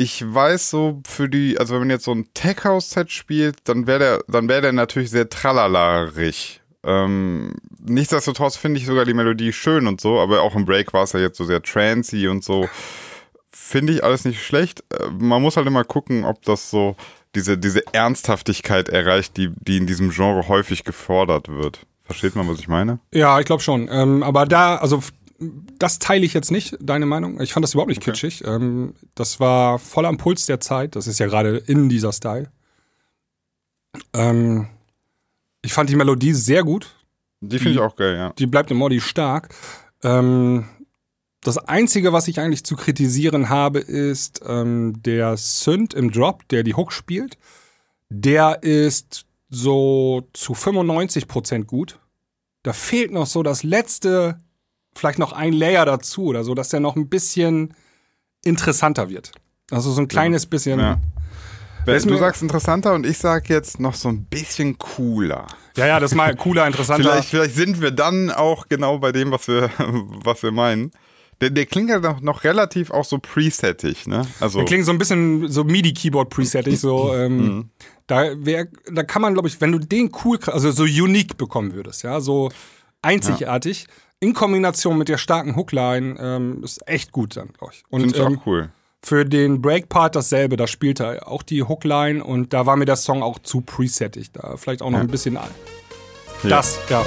[0.01, 3.57] ich weiß so für die, also wenn man jetzt so ein Tech House Set spielt,
[3.65, 6.63] dann wäre der, dann wäre der natürlich sehr tralalarig.
[6.83, 7.53] Ähm,
[7.85, 11.13] nichtsdestotrotz finde ich sogar die Melodie schön und so, aber auch im Break war es
[11.13, 12.67] ja jetzt so sehr trancy und so.
[13.51, 14.83] Finde ich alles nicht schlecht.
[14.89, 16.97] Äh, Man muss halt immer gucken, ob das so
[17.35, 21.81] diese, diese Ernsthaftigkeit erreicht, die, die in diesem Genre häufig gefordert wird.
[22.05, 23.01] Versteht man, was ich meine?
[23.13, 23.87] Ja, ich glaube schon.
[23.93, 25.01] Ähm, aber da, also
[25.79, 27.41] das teile ich jetzt nicht, deine Meinung.
[27.41, 28.45] Ich fand das überhaupt nicht kitschig.
[28.45, 30.97] Ähm, das war voll am Puls der Zeit.
[30.97, 32.51] Das ist ja gerade in dieser Style.
[34.13, 34.69] Ähm,
[35.63, 36.95] ich fand die Melodie sehr gut.
[37.41, 38.33] Die finde ich auch geil, ja.
[38.39, 39.49] Die bleibt im Modi stark.
[40.03, 40.69] Ähm,
[41.43, 46.63] das Einzige, was ich eigentlich zu kritisieren habe, ist ähm, der Synth im Drop, der
[46.63, 47.39] die Hook spielt.
[48.11, 51.99] Der ist so zu 95% gut.
[52.63, 54.39] Da fehlt noch so das letzte,
[54.95, 57.75] vielleicht noch ein Layer dazu oder so, dass der noch ein bisschen
[58.45, 59.33] interessanter wird.
[59.71, 60.81] Also so ein kleines bisschen.
[60.81, 61.01] Ja.
[61.87, 65.47] Du sagst interessanter und ich sag jetzt noch so ein bisschen cooler.
[65.77, 67.11] Ja, ja, das mal cooler, interessanter.
[67.11, 70.93] Vielleicht, vielleicht sind wir dann auch genau bei dem, was wir, was wir meinen.
[71.41, 74.27] Der, der klingt ja noch, noch relativ auch so presetig, ne?
[74.41, 77.15] Also, Der klingt so ein bisschen so MIDI-Keyboard-Presetig, so.
[77.21, 77.71] Ähm,
[78.07, 81.73] da, wär, da kann man, glaube ich, wenn du den cool, also so unique bekommen
[81.73, 82.51] würdest, ja, so
[83.03, 83.87] einzigartig,
[84.21, 87.85] in Kombination mit der starken Hookline, ähm, ist echt gut dann, glaube ich.
[87.89, 88.71] Und ich ähm, auch cool.
[89.03, 92.97] für den Breakpart dasselbe, da spielt er auch die Hookline und da war mir der
[92.97, 94.33] Song auch zu presetig.
[94.33, 95.49] Da vielleicht auch noch ein bisschen ein.
[96.43, 97.05] Das, ja.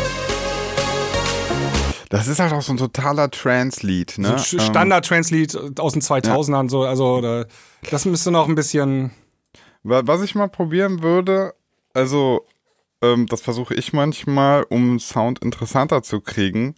[2.09, 4.37] Das ist halt auch so ein totaler Trance-Lied, ne?
[4.37, 7.45] So ein Standard-Translead aus den 2000ern, so, also da,
[7.89, 9.11] das müsste noch ein bisschen.
[9.81, 11.55] Wa- Was ich mal probieren würde,
[11.93, 12.45] also
[13.03, 16.75] ähm, das versuche ich manchmal, um Sound interessanter zu kriegen.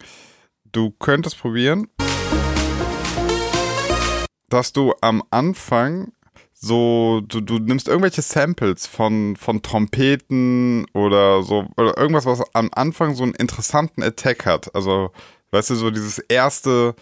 [0.64, 1.88] Du könntest probieren,
[4.48, 6.12] dass du am Anfang
[6.52, 12.70] so, du, du nimmst irgendwelche Samples von, von Trompeten oder so, oder irgendwas, was am
[12.74, 14.74] Anfang so einen interessanten Attack hat.
[14.74, 15.12] Also,
[15.52, 16.94] weißt du, so dieses erste,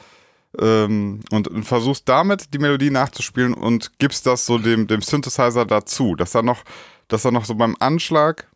[0.61, 5.65] ähm, und, und versuchst damit die Melodie nachzuspielen und gibst das so dem, dem Synthesizer
[5.65, 6.63] dazu, dass da noch,
[7.09, 8.49] dass da noch so beim Anschlag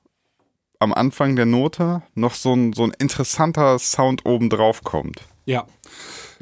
[0.79, 5.23] am Anfang der Note noch so ein, so ein interessanter Sound oben drauf kommt.
[5.45, 5.67] Ja.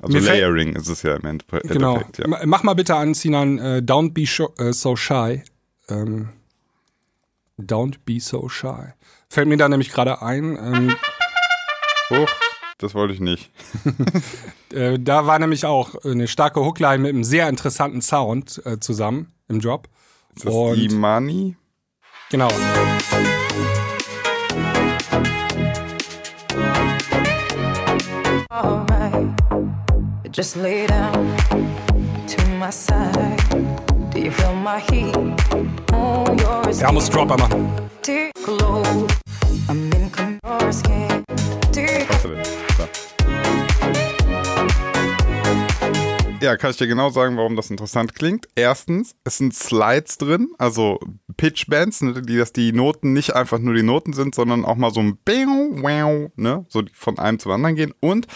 [0.03, 1.69] Also Mir Layering ist es ja im Endeffekt.
[1.69, 1.99] Genau.
[2.19, 2.29] ja.
[2.29, 4.23] Ma- Mach mal bitte an, Sinan, äh, Don't be
[4.63, 5.43] äh, so shy.
[5.89, 6.29] Ähm,
[7.59, 8.93] don't be so shy.
[9.31, 10.57] Fällt mir da nämlich gerade ein.
[10.61, 10.97] Ähm,
[12.11, 12.29] Hoch.
[12.79, 13.51] Das wollte ich nicht.
[14.75, 19.33] Äh, da war nämlich auch eine starke Hookline mit einem sehr interessanten Sound äh, zusammen
[19.49, 19.89] im Job.
[20.35, 21.57] Ist das Und- Imani?
[22.31, 22.51] Genau.
[30.37, 31.35] Just lay down
[32.27, 33.41] to my side.
[34.13, 35.17] Do you feel my heat?
[35.95, 36.27] Oh,
[36.79, 37.71] Ja, muss Dropper machen.
[38.03, 38.83] deep glow.
[39.71, 40.11] I'm in
[40.45, 41.25] your skin.
[46.39, 46.45] So.
[46.45, 48.49] Ja, kann ich dir genau sagen, warum das interessant klingt.
[48.55, 50.99] Erstens, es sind Slides drin, also
[51.37, 54.93] Pitchbands, ne, die, dass die Noten nicht einfach nur die Noten sind, sondern auch mal
[54.93, 57.95] so ein Bing, wow, ne, so von einem zum anderen gehen.
[58.01, 58.27] Und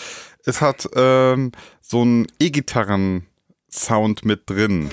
[0.45, 4.91] es hat ähm, so einen E-Gitarren-Sound mit drin.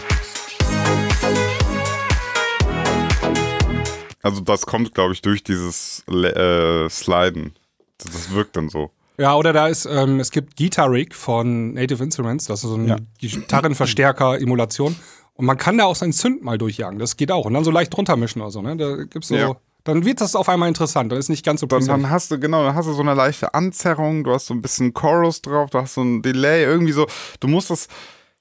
[4.22, 7.54] Also das kommt, glaube ich, durch dieses äh, Sliden.
[8.00, 8.92] Das wirkt dann so.
[9.20, 12.76] Ja, oder da ist, ähm, es gibt Guitar Rig von Native Instruments, das ist so
[12.76, 12.96] eine Ja.
[13.20, 14.96] Gitarrenverstärker, Emulation.
[15.34, 17.46] Und man kann da auch seinen Synth mal durchjagen, das geht auch.
[17.46, 18.76] Und dann so leicht drunter mischen oder so, ne?
[18.78, 19.56] Da gibt's so, Ja.
[19.84, 22.40] dann wird das auf einmal interessant, dann ist nicht ganz so Dann, dann hast du,
[22.40, 25.70] genau, dann hast du so eine leichte Anzerrung, du hast so ein bisschen Chorus drauf,
[25.72, 27.08] du hast so ein Delay, irgendwie so,
[27.40, 27.88] du musst das,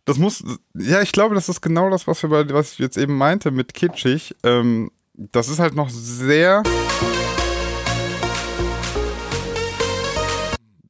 [0.04, 0.42] das muss,
[0.74, 3.50] ja, ich glaube, das ist genau das, was wir bei, was ich jetzt eben meinte
[3.50, 6.62] mit kitschig, ähm, das ist halt noch sehr,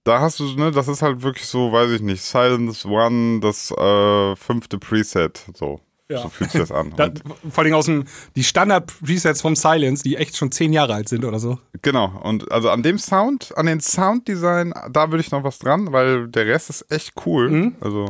[0.07, 3.73] da hast du, ne, das ist halt wirklich so, weiß ich nicht, Silence One, das
[3.73, 5.81] äh, fünfte Preset, so.
[6.09, 6.23] Ja.
[6.23, 6.95] So fühlt sich das an.
[6.97, 7.11] Da,
[7.51, 8.05] vor allem aus dem,
[8.37, 11.59] die Standard-Presets vom Silence, die echt schon zehn Jahre alt sind oder so.
[11.83, 15.93] Genau, und also an dem Sound, an den Sounddesign, da würde ich noch was dran,
[15.93, 17.51] weil der Rest ist echt cool.
[17.51, 17.75] Mhm.
[17.81, 18.07] Also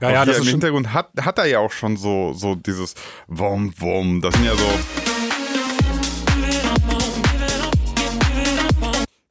[0.00, 2.94] Ja, ja, das im Hintergrund hat, hat er ja auch schon so, so dieses
[3.26, 4.22] Wom, Wom.
[4.22, 4.97] Das sind ja so.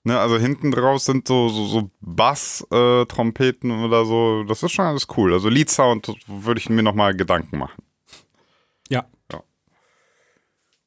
[0.07, 4.45] Ne, also hinten draus sind so, so, so Bass-Trompeten oder so.
[4.45, 5.33] Das ist schon alles cool.
[5.33, 7.83] Also Lead-Sound würde ich mir nochmal Gedanken machen.
[9.29, 9.43] ja.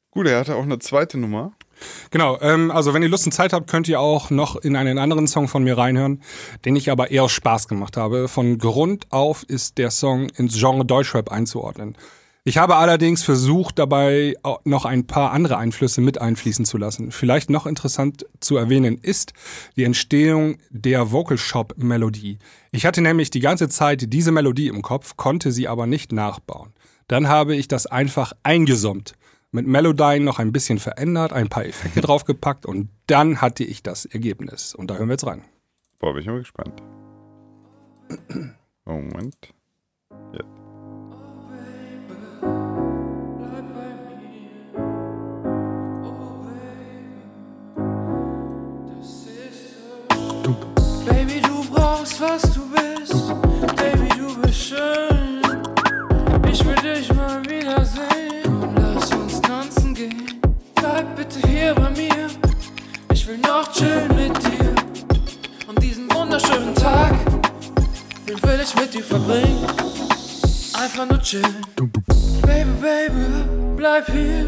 [0.09, 1.51] Gut, er hatte auch eine zweite Nummer.
[2.09, 4.97] Genau, ähm, also wenn ihr Lust und Zeit habt, könnt ihr auch noch in einen
[4.97, 6.23] anderen Song von mir reinhören,
[6.65, 8.27] den ich aber eher Spaß gemacht habe.
[8.27, 11.95] Von Grund auf ist der Song ins Genre Deutschrap einzuordnen.
[12.43, 17.11] Ich habe allerdings versucht, dabei noch ein paar andere Einflüsse mit einfließen zu lassen.
[17.11, 19.33] Vielleicht noch interessant zu erwähnen ist
[19.75, 22.39] die Entstehung der Vocal Shop Melodie.
[22.71, 26.73] Ich hatte nämlich die ganze Zeit diese Melodie im Kopf, konnte sie aber nicht nachbauen.
[27.07, 29.13] Dann habe ich das einfach eingesummt
[29.51, 34.05] mit Melodyne noch ein bisschen verändert, ein paar Effekte draufgepackt und dann hatte ich das
[34.05, 34.73] Ergebnis.
[34.73, 35.43] Und da hören wir jetzt rein.
[35.99, 36.81] Boah, bin ich mal gespannt.
[38.85, 39.53] Moment.
[40.33, 40.60] Ja.
[52.33, 53.27] Was du bist.
[53.75, 55.41] Baby, du bist schön.
[56.49, 58.43] Ich will dich mal wiedersehen.
[58.43, 60.39] Komm, lass uns tanzen gehen.
[60.75, 62.27] Bleib bitte hier bei mir.
[63.13, 64.75] Ich will noch chillen mit dir.
[65.67, 67.13] Und diesen wunderschönen Tag,
[68.27, 69.65] den will ich mit dir verbringen.
[70.81, 71.65] Einfach nur chillen.
[72.41, 73.25] Baby, Baby,
[73.75, 74.45] bleib hier.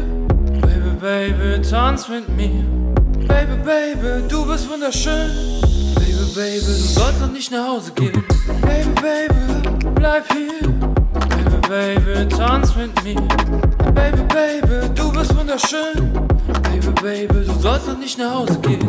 [0.62, 2.64] Baby, Baby, tanz mit mir.
[3.28, 5.73] Baby, Baby, du bist wunderschön.
[6.34, 8.24] Baby, du sollst noch nicht nach Hause gehen.
[8.62, 10.68] Baby, Baby, bleib hier.
[11.68, 13.20] Baby, Baby, tanz mit mir.
[13.94, 16.10] Baby, Baby, du bist wunderschön.
[16.64, 18.88] Baby, Baby, du sollst noch nicht nach Hause gehen.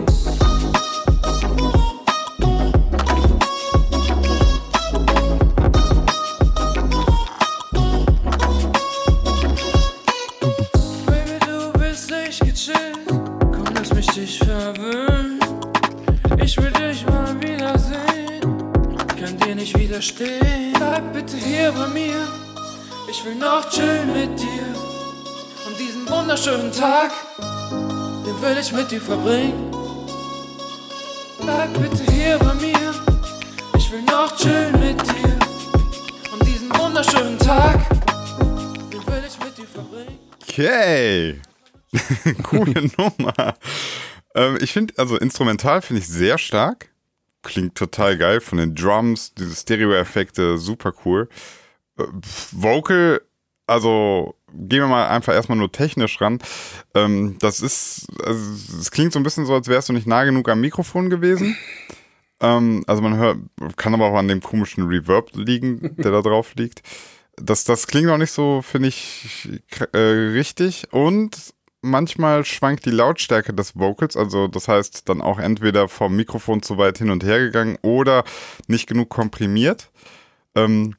[23.26, 24.76] Will noch chillen mit dir.
[25.66, 29.72] Und diesen wunderschönen Tag, den will ich mit dir verbringen.
[31.42, 32.94] Bleib bitte hier bei mir.
[33.78, 35.40] Ich will noch chillen mit dir.
[36.34, 37.90] Und diesen wunderschönen Tag,
[38.92, 40.20] den will ich mit dir verbringen.
[40.44, 41.42] Okay.
[42.44, 43.58] Coole Nummer.
[44.36, 46.92] Ähm, ich finde, also instrumental finde ich sehr stark.
[47.42, 51.28] Klingt total geil von den Drums, diese Stereo-Effekte, super cool.
[51.98, 52.04] Äh,
[52.52, 53.22] Vocal,
[53.68, 56.40] also gehen wir mal einfach erstmal nur technisch ran.
[56.94, 60.24] Ähm, das ist, also es klingt so ein bisschen so, als wärst du nicht nah
[60.24, 61.58] genug am Mikrofon gewesen.
[62.42, 63.38] Ähm, also man hört,
[63.78, 66.82] kann aber auch an dem komischen Reverb liegen, der da drauf liegt.
[67.38, 69.50] Das, das klingt auch nicht so, finde ich,
[69.94, 70.88] äh, richtig.
[70.92, 76.62] Und manchmal schwankt die Lautstärke des Vocals, also das heißt dann auch entweder vom Mikrofon
[76.62, 78.24] zu weit hin und her gegangen oder
[78.68, 79.92] nicht genug komprimiert.
[80.56, 80.96] Ähm,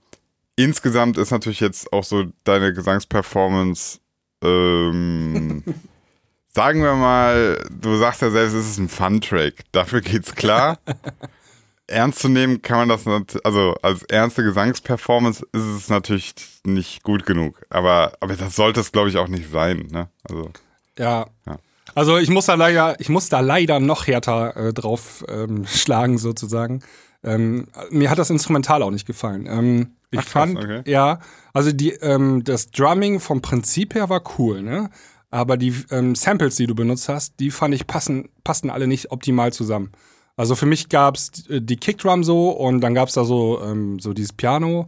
[0.57, 4.01] insgesamt ist natürlich jetzt auch so deine Gesangsperformance,
[4.43, 5.63] ähm,
[6.49, 9.55] sagen wir mal, du sagst ja selbst, es ist ein Fun-Track.
[9.73, 10.79] Dafür geht's klar.
[11.89, 16.35] Ernst zu nehmen kann man das, nat- also als ernste Gesangsperformance ist es natürlich
[16.65, 17.61] nicht gut genug.
[17.71, 19.87] Aber, aber das sollte es, glaube ich, auch nicht sein.
[19.93, 20.09] Ne?
[20.29, 20.51] Also,
[20.99, 21.27] Ja.
[21.47, 21.59] Ja.
[21.95, 26.19] Also ich muss da leider, ich muss da leider noch härter äh, drauf ähm, schlagen
[26.19, 26.83] sozusagen.
[27.27, 29.47] Ähm, mir hat das Instrumental auch nicht gefallen.
[29.51, 30.83] Ähm, ich Ach, fand, okay.
[30.87, 31.18] ja,
[31.53, 34.89] also die, ähm, das Drumming vom Prinzip her war cool, ne?
[35.31, 39.11] Aber die ähm, Samples, die du benutzt hast, die fand ich passen, passten alle nicht
[39.11, 39.91] optimal zusammen.
[40.37, 44.12] Also für mich gab's äh, die Kickdrum so und dann gab's da so, ähm, so
[44.12, 44.87] dieses Piano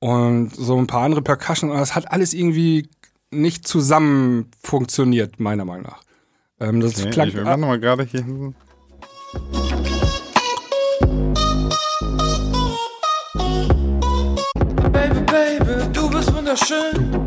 [0.00, 2.88] und so ein paar andere Percussion und das hat alles irgendwie
[3.30, 6.02] nicht zusammen funktioniert, meiner Meinung nach.
[6.60, 8.54] Ähm, das okay, klang, ich warte mal gerade hier hinten.
[16.60, 17.26] Wunderschön.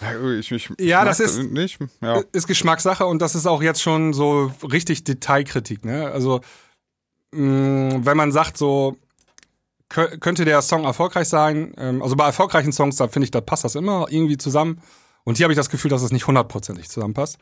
[0.00, 2.22] Ja, ich, ich, Ja, das ist- Nicht, ja.
[2.32, 5.84] ist Geschmackssache und das ist auch jetzt schon so richtig Detailkritik.
[5.84, 6.10] Ne?
[6.10, 6.40] Also,
[7.32, 8.96] mh, wenn man sagt, so
[9.90, 13.40] kö- könnte der Song erfolgreich sein, ähm, also bei erfolgreichen Songs, da finde ich, da
[13.40, 14.80] passt das immer irgendwie zusammen.
[15.24, 17.38] Und hier habe ich das Gefühl, dass es nicht hundertprozentig zusammenpasst.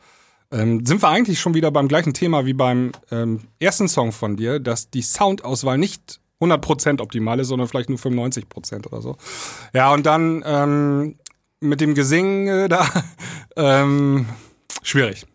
[0.51, 4.35] Ähm, sind wir eigentlich schon wieder beim gleichen Thema wie beim ähm, ersten Song von
[4.35, 9.15] dir, dass die Soundauswahl nicht 100% optimal ist, sondern vielleicht nur 95% oder so.
[9.73, 11.15] Ja, und dann ähm,
[11.59, 12.87] mit dem Gesingen äh, da,
[13.55, 14.27] ähm,
[14.83, 15.25] schwierig.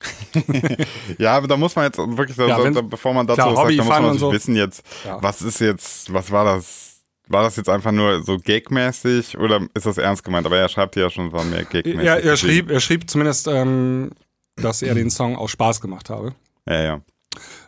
[1.18, 3.54] ja, aber da muss man jetzt wirklich, Ja, wenn- da, bevor man dazu klar, was
[3.56, 4.32] sagt, Hobby, da muss man so.
[4.32, 5.22] wissen jetzt, Ja.
[5.22, 6.90] was ist jetzt, was war das?
[7.26, 10.44] War das jetzt einfach nur so gagmäßig oder ist das ernst gemeint?
[10.44, 12.02] Aber er schreibt ja schon, war mehr gagmäßig.
[12.02, 14.10] Ja, er schrieb, er schrieb zumindest, ähm,
[14.56, 16.34] dass er den Song aus Spaß gemacht habe.
[16.68, 17.00] Ja, ja.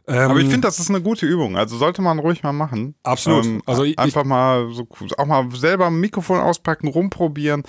[0.08, 1.56] Ähm, Aber ich finde, das ist eine gute Übung.
[1.56, 2.94] Also sollte man ruhig mal machen.
[3.02, 3.44] Absolut.
[3.44, 4.86] Ähm, Also ich- einfach mal so
[5.18, 7.62] auch mal selber ein Mikrofon auspacken, rumprobieren.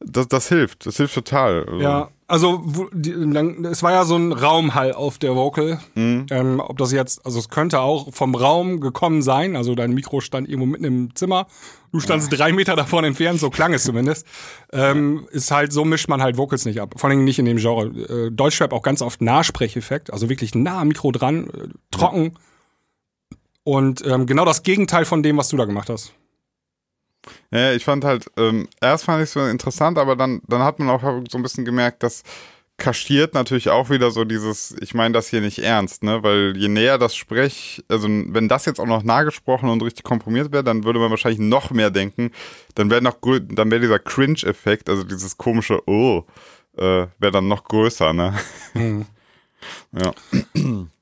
[0.00, 0.86] Das, das hilft.
[0.86, 1.64] Das hilft total.
[1.64, 5.78] Also, Ja, also wo- die, dann, es war ja so ein Raumhall auf der Vocal.
[5.94, 6.26] Mhm.
[6.30, 9.56] Ähm, ob das jetzt, also es könnte auch vom Raum gekommen sein.
[9.56, 11.46] Also dein Mikro stand irgendwo mitten im Zimmer.
[11.92, 14.26] Du standst drei Meter davon entfernt, so klang es zumindest.
[14.72, 16.94] Ähm, ist halt, so mischt man halt Vocals nicht ab.
[16.96, 17.86] Vor allem nicht in dem Genre.
[17.86, 22.34] Äh, Deutschrap auch ganz oft Nahsprecheffekt, also wirklich nah am Mikro dran, äh, trocken.
[23.62, 26.12] Und ähm, genau das Gegenteil von dem, was du da gemacht hast.
[27.50, 30.78] Ja, ich fand halt, ähm, erst fand ich es so interessant, aber dann, dann hat
[30.78, 32.22] man auch so ein bisschen gemerkt, dass
[32.76, 36.24] kaschiert natürlich auch wieder so dieses, ich meine das hier nicht ernst, ne?
[36.24, 40.50] Weil je näher das Sprech, also wenn das jetzt auch noch nahgesprochen und richtig komprimiert
[40.50, 42.32] wäre, dann würde man wahrscheinlich noch mehr denken.
[42.74, 46.24] Dann wäre noch dann wäre dieser Cringe-Effekt, also dieses komische Oh,
[46.76, 48.34] äh, wäre dann noch größer, ne?
[49.92, 50.12] Ja.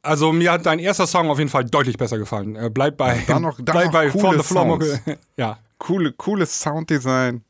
[0.03, 2.55] Also mir hat dein erster Song auf jeden Fall deutlich besser gefallen.
[2.55, 5.16] Äh, bleib bei, dann noch- dann bleib bei coole From the Floor.
[5.37, 5.59] Ja.
[5.83, 7.43] Coole, cooles Sounddesign.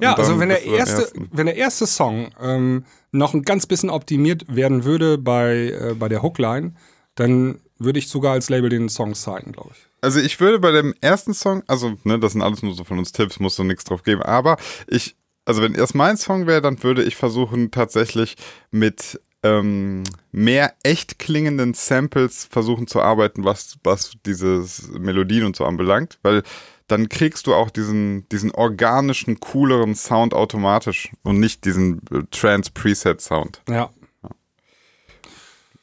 [0.00, 4.44] Ja, also wenn der erste, wenn der erste Song ähm, noch ein ganz bisschen optimiert
[4.54, 6.74] werden würde bei, äh, bei der Hookline,
[7.16, 9.86] dann würde ich sogar als Label den Song zeigen, glaube ich.
[10.00, 13.00] Also ich würde bei dem ersten Song, also ne, das sind alles nur so von
[13.00, 16.62] uns Tipps, musst du nichts drauf geben, aber ich, also wenn erst mein Song wäre,
[16.62, 18.36] dann würde ich versuchen tatsächlich
[18.70, 25.64] mit ähm, mehr echt klingenden Samples versuchen zu arbeiten, was, was dieses Melodien und so
[25.64, 26.44] anbelangt, weil
[26.92, 33.62] dann kriegst du auch diesen, diesen organischen, cooleren Sound automatisch und nicht diesen äh, Trance-Preset-Sound.
[33.66, 33.88] Ja.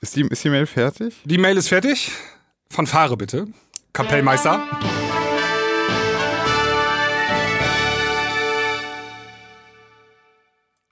[0.02, 1.16] Ist die, ist die Mail fertig?
[1.26, 2.12] Die Mail ist fertig.
[2.70, 3.48] Fanfare bitte.
[3.92, 4.62] Kapellmeister.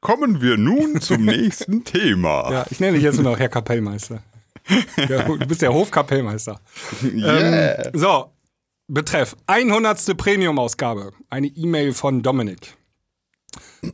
[0.02, 2.52] Kommen wir nun zum nächsten Thema.
[2.52, 4.24] Ja, ich nenne dich jetzt nur noch Herr Kapellmeister.
[5.08, 6.60] Ja, du bist der Hofkapellmeister.
[7.02, 7.86] Yeah.
[7.86, 8.34] Ähm, so,
[8.88, 10.18] betreff 100.
[10.18, 11.12] Premium-Ausgabe.
[11.30, 12.78] Eine E-Mail von Dominik.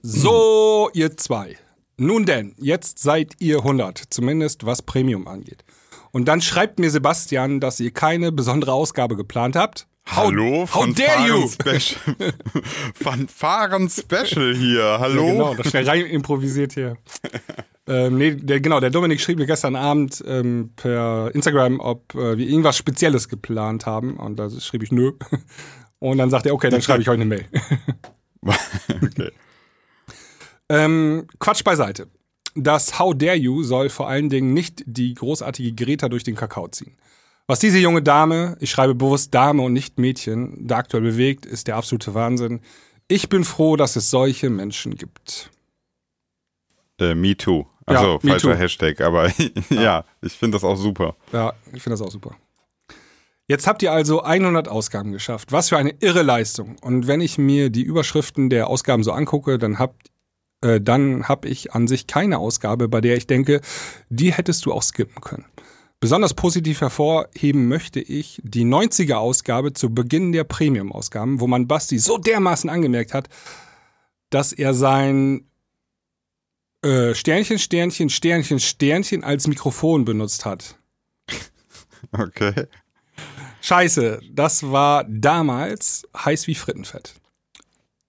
[0.01, 1.57] So, ihr zwei.
[1.97, 5.63] Nun denn, jetzt seid ihr 100, zumindest was Premium angeht.
[6.11, 9.87] Und dann schreibt mir Sebastian, dass ihr keine besondere Ausgabe geplant habt.
[10.05, 11.47] How, Hallo, how dare you?
[11.47, 12.15] Special.
[12.93, 14.97] Fanfaren Special hier.
[14.99, 15.25] Hallo.
[15.25, 16.97] Ja, genau, das schnell rein improvisiert hier.
[17.87, 22.37] ähm, nee, der, genau, der Dominik schrieb mir gestern Abend ähm, per Instagram, ob äh,
[22.37, 24.17] wir irgendwas Spezielles geplant haben.
[24.17, 25.13] Und da schrieb ich nö.
[25.99, 27.45] Und dann sagt er, okay, dann schreibe ich euch eine Mail.
[29.01, 29.31] okay.
[30.67, 32.07] Ähm, Quatsch beiseite.
[32.55, 36.67] Das How Dare You soll vor allen Dingen nicht die großartige Greta durch den Kakao
[36.67, 36.97] ziehen.
[37.47, 41.67] Was diese junge Dame, ich schreibe bewusst Dame und nicht Mädchen, da aktuell bewegt, ist
[41.67, 42.61] der absolute Wahnsinn.
[43.07, 45.49] Ich bin froh, dass es solche Menschen gibt.
[46.99, 47.67] Äh, me too.
[47.85, 48.57] Also me falscher too.
[48.57, 49.29] Hashtag, aber
[49.69, 51.15] ja, ich finde das auch super.
[51.33, 52.35] Ja, ich finde das auch super.
[53.47, 55.51] Jetzt habt ihr also 100 Ausgaben geschafft.
[55.51, 56.77] Was für eine irre Leistung.
[56.81, 60.11] Und wenn ich mir die Überschriften der Ausgaben so angucke, dann habt
[60.63, 63.59] äh, dann habe ich an sich keine Ausgabe, bei der ich denke,
[64.09, 65.45] die hättest du auch skippen können.
[66.03, 71.97] Besonders positiv hervorheben möchte ich die 90er Ausgabe zu Beginn der Premium-Ausgaben, wo man Basti
[71.97, 73.29] so dermaßen angemerkt hat,
[74.29, 75.47] dass er sein
[76.81, 80.77] äh, Sternchen, Sternchen, Sternchen, Sternchen als Mikrofon benutzt hat.
[82.11, 82.67] Okay.
[83.61, 87.13] Scheiße, das war damals heiß wie Frittenfett.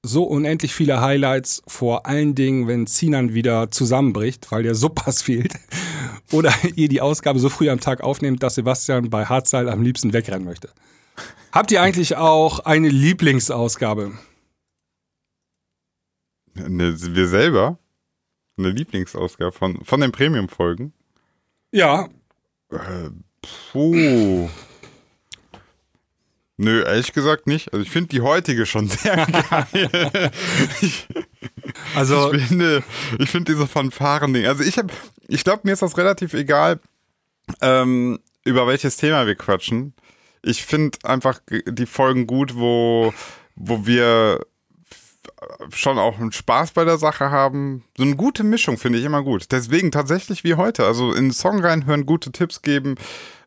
[0.03, 5.55] So unendlich viele Highlights, vor allen Dingen, wenn Sinan wieder zusammenbricht, weil der Suppass fehlt.
[6.32, 10.12] Oder ihr die Ausgabe so früh am Tag aufnehmt, dass Sebastian bei Hartseil am liebsten
[10.12, 10.70] wegrennen möchte.
[11.52, 14.12] Habt ihr eigentlich auch eine Lieblingsausgabe?
[16.55, 17.78] Ne, wir selber?
[18.57, 20.92] Eine Lieblingsausgabe von, von den Premium-Folgen?
[21.72, 22.09] Ja,
[23.72, 24.48] Puh.
[26.57, 27.72] Nö, ehrlich gesagt nicht.
[27.72, 30.30] Also ich finde die heutige schon sehr geil.
[30.80, 31.09] ich,
[31.94, 32.82] also ich finde,
[33.18, 34.46] ich finde diese Fanfaren-Ding.
[34.46, 34.92] Also ich habe,
[35.28, 36.80] ich glaube, mir ist das relativ egal,
[37.60, 39.94] ähm, über welches Thema wir quatschen.
[40.42, 43.14] Ich finde einfach die Folgen gut, wo,
[43.56, 44.40] wo wir
[45.72, 47.84] schon auch einen Spaß bei der Sache haben.
[47.96, 49.46] So eine gute Mischung finde ich immer gut.
[49.50, 50.84] Deswegen tatsächlich wie heute.
[50.84, 52.96] Also in den Song reinhören, gute Tipps geben,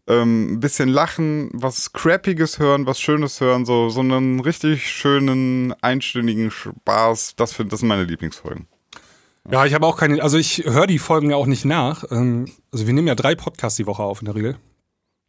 [0.08, 5.74] ähm, ein bisschen lachen, was Scrappiges hören, was Schönes hören, so, so einen richtig schönen,
[5.82, 7.34] einstündigen Spaß.
[7.36, 8.68] Das, find, das sind meine Lieblingsfolgen.
[9.50, 12.04] Ja, ich habe auch keine, also ich höre die Folgen ja auch nicht nach.
[12.12, 14.58] Ähm, Also wir nehmen ja drei Podcasts die Woche auf in der Regel.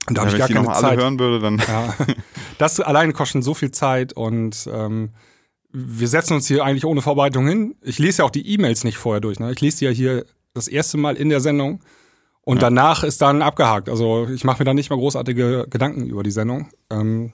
[0.08, 0.98] Und da Ja, habe ich ich die gar keine nochmal alle Zeit.
[1.04, 1.58] hören würde, dann.
[1.58, 1.94] Ja.
[2.58, 5.10] Das alleine kostet so viel Zeit und ähm,
[5.70, 7.76] wir setzen uns hier eigentlich ohne Vorbereitung hin.
[7.82, 9.38] Ich lese ja auch die E-Mails nicht vorher durch.
[9.38, 9.52] Ne?
[9.52, 10.24] Ich lese die ja hier
[10.54, 11.80] das erste Mal in der Sendung
[12.48, 13.88] und danach ist dann abgehakt.
[13.88, 16.70] Also ich mache mir da nicht mal großartige Gedanken über die Sendung.
[16.90, 17.32] Ähm,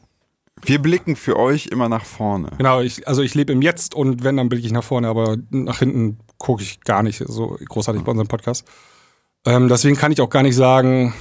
[0.63, 2.51] Wir blicken für euch immer nach vorne.
[2.59, 5.37] genau, ich, also ich lebe im Jetzt und wenn, dann blicke ich nach vorne, aber
[5.51, 8.67] nach hinten gucke ich gar nicht so großartig bei unserem Podcast.
[9.47, 11.15] Ähm, deswegen kann ich auch gar nicht sagen,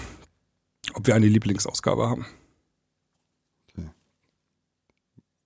[0.95, 2.25] ob wir eine Lieblingsausgabe haben.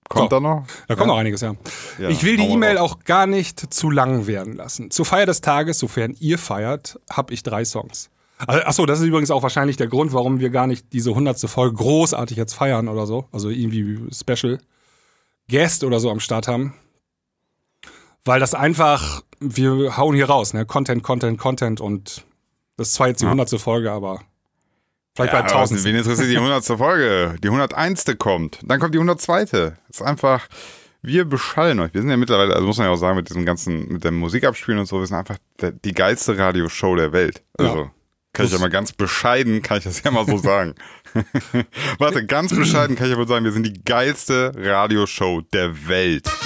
[0.08, 0.36] Kommt So.
[0.36, 0.64] da noch?
[0.86, 1.12] Da kommt Ja.
[1.12, 1.54] noch einiges, ja.
[1.98, 4.90] Ja, ich will die E-Mail auch gar nicht zu lang werden lassen.
[4.90, 8.08] Zur Feier des Tages, sofern ihr feiert, habe ich drei Songs.
[8.46, 11.48] Also, Achso, das ist übrigens auch wahrscheinlich der Grund, warum wir gar nicht diese hundertste
[11.48, 13.26] Folge großartig jetzt feiern oder so.
[13.32, 14.58] Also irgendwie Special
[15.50, 16.74] Guest oder so am Start haben.
[18.24, 20.66] Weil das einfach, wir hauen hier raus, ne?
[20.66, 22.24] Content, Content, Content und
[22.76, 23.30] das ist zwar jetzt die Ja.
[23.30, 24.20] hundertste Folge, aber
[25.16, 25.82] vielleicht Ja, bei 1000.
[25.84, 26.64] Wen interessiert die 100.
[26.64, 27.36] Folge?
[27.42, 28.04] Die 101.
[28.18, 28.58] kommt.
[28.62, 29.72] Dann kommt die 102.
[29.88, 30.46] Ist einfach,
[31.02, 31.94] wir beschallen euch.
[31.94, 34.16] Wir sind ja mittlerweile, also muss man ja auch sagen, mit diesem ganzen, mit dem
[34.18, 37.42] Musikabspielen und so, wir sind einfach der, die geilste Radioshow der Welt.
[37.58, 37.90] Also, Ja.
[38.38, 40.76] Kann ich ja mal ganz bescheiden, kann ich das ja mal so sagen.
[41.98, 46.24] Warte, ganz bescheiden kann ich ja wohl sagen, wir sind die geilste Radioshow der Welt.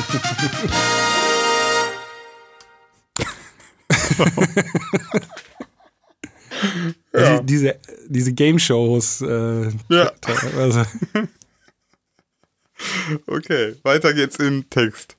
[7.15, 7.79] Die, diese,
[8.09, 10.13] diese Game-Shows, äh, Ja.
[10.57, 10.85] also,
[13.27, 15.17] Okay, weiter geht's im Text.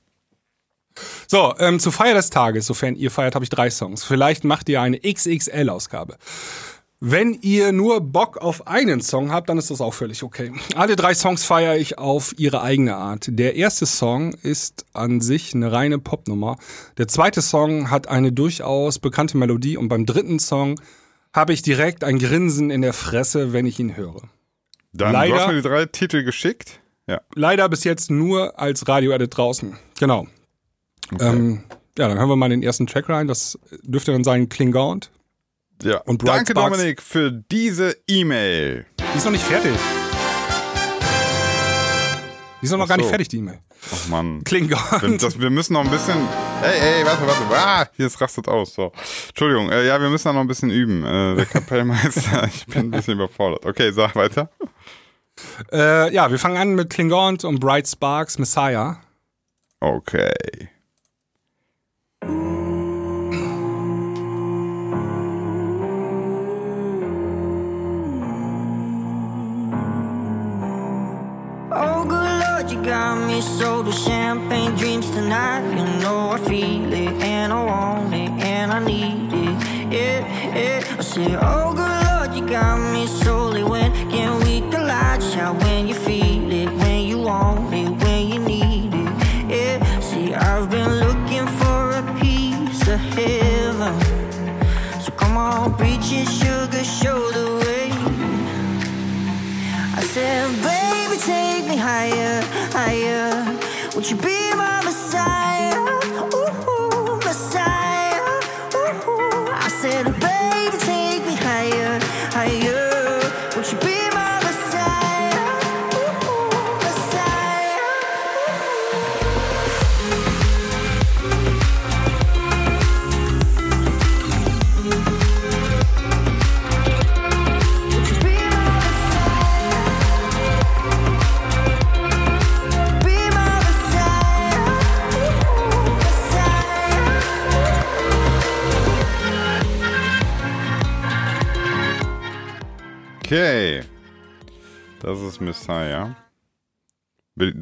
[1.26, 4.04] So, ähm, zur Feier des Tages, sofern ihr feiert, habe ich drei Songs.
[4.04, 6.16] Vielleicht macht ihr eine XXL-Ausgabe.
[7.00, 10.52] Wenn ihr nur Bock auf einen Song habt, dann ist das auch völlig okay.
[10.74, 13.26] Alle drei Songs feiere ich auf ihre eigene Art.
[13.28, 16.56] Der erste Song ist an sich eine reine Popnummer.
[16.96, 20.80] Der zweite Song hat eine durchaus bekannte Melodie und beim dritten Song
[21.34, 24.22] habe ich direkt ein Grinsen in der Fresse, wenn ich ihn höre.
[24.94, 26.80] Dann, Leider- du hast mir die drei Titel geschickt.
[27.06, 27.20] Ja.
[27.34, 29.76] Leider bis jetzt nur als Radio-Edit draußen.
[29.98, 30.26] Genau.
[31.20, 31.64] Ähm,
[31.98, 33.28] ja, dann hören wir mal den ersten Track rein.
[33.28, 35.10] Das dürfte dann sein Klingaunt.
[35.82, 35.98] Ja.
[36.02, 36.76] Und Bright Danke, Sparks.
[36.76, 38.86] Dominik, für diese E-Mail.
[39.12, 39.72] Die ist noch nicht fertig.
[42.60, 43.58] Die ist noch, Ach gar nicht fertig, die E-Mail.
[43.92, 44.38] Ach Mann.
[44.38, 45.22] Wir, Klingaunt.
[45.22, 46.16] das, wir müssen noch ein bisschen.
[46.62, 47.42] Ey, ey, warte, warte.
[47.54, 48.74] Ah, hier ist rastet aus.
[48.74, 48.90] So.
[49.28, 51.04] Entschuldigung, äh, ja, wir müssen da noch ein bisschen üben.
[51.04, 53.66] Äh, der Kapellmeister, ich bin ein bisschen überfordert.
[53.66, 54.48] Okay, sag weiter.
[55.72, 58.98] Äh, ja, wir fangen an mit Klingaunt und Bright Sparks Messiah.
[59.80, 60.32] Okay.
[73.14, 75.62] Got me sold with champagne dreams tonight.
[75.70, 79.92] You know I feel it, and I want it, and I need it.
[79.92, 80.20] Yeah,
[80.58, 80.96] yeah.
[80.98, 83.62] I say, Oh, good Lord, you got me solely.
[83.62, 85.22] When can we collide?
[85.22, 89.12] Shout when you feel it, when you want it, when you need it.
[89.48, 93.94] Yeah, see, I've been looking for a piece of heaven.
[95.06, 97.90] and sugar show the way.
[99.96, 100.83] I said, baby,
[101.24, 103.58] take me higher, higher.
[103.94, 104.53] Would you be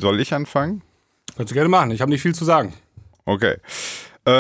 [0.01, 0.83] Soll ich anfangen?
[1.37, 1.91] Kannst du gerne machen.
[1.91, 2.75] Ich habe nicht viel zu sagen.
[3.25, 3.57] Okay.
[4.25, 4.31] Äh,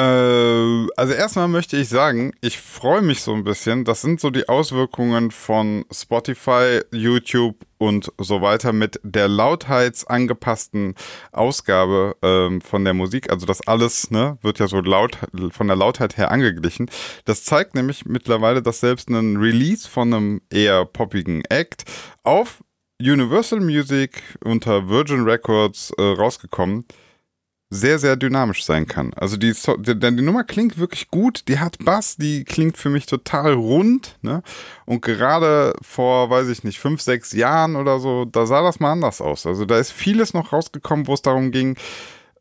[0.96, 3.84] also erstmal möchte ich sagen, ich freue mich so ein bisschen.
[3.84, 10.94] Das sind so die Auswirkungen von Spotify, YouTube und so weiter mit der lautheitsangepassten
[11.32, 13.32] Ausgabe ähm, von der Musik.
[13.32, 15.18] Also das alles ne, wird ja so laut
[15.50, 16.88] von der Lautheit her angeglichen.
[17.24, 21.84] Das zeigt nämlich mittlerweile, dass selbst ein Release von einem eher poppigen Act
[22.22, 22.62] auf
[23.10, 26.84] Universal Music unter Virgin Records äh, rausgekommen
[27.74, 29.14] sehr, sehr dynamisch sein kann.
[29.14, 32.90] Also die, So- die, die Nummer klingt wirklich gut, die hat Bass, die klingt für
[32.90, 34.42] mich total rund, ne?
[34.84, 38.92] Und gerade vor, weiß ich nicht, fünf, sechs Jahren oder so, da sah das mal
[38.92, 39.46] anders aus.
[39.46, 41.76] Also da ist vieles noch rausgekommen, wo es darum ging,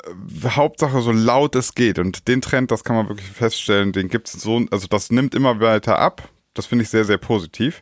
[0.03, 1.97] äh, Hauptsache so laut es geht.
[1.97, 5.33] Und den Trend, das kann man wirklich feststellen, den gibt es so, also das nimmt
[5.33, 6.27] immer weiter ab.
[6.53, 7.81] Das finde ich sehr, sehr positiv.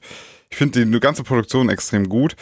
[0.52, 2.36] Ich finde die ganze Produktion extrem gut.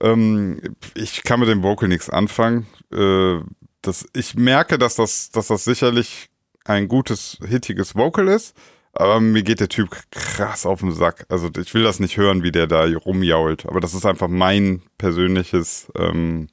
[0.00, 0.60] Ähm,
[0.94, 2.66] ich kann mit dem Vocal nichts anfangen.
[2.92, 3.40] Äh,
[3.82, 6.30] das, ich merke, dass das, dass das sicherlich
[6.64, 8.56] ein gutes, hittiges Vocal ist,
[8.92, 11.26] aber mir geht der Typ krass auf den Sack.
[11.28, 14.82] Also ich will das nicht hören, wie der da rumjault, aber das ist einfach mein
[14.98, 16.48] persönliches ähm,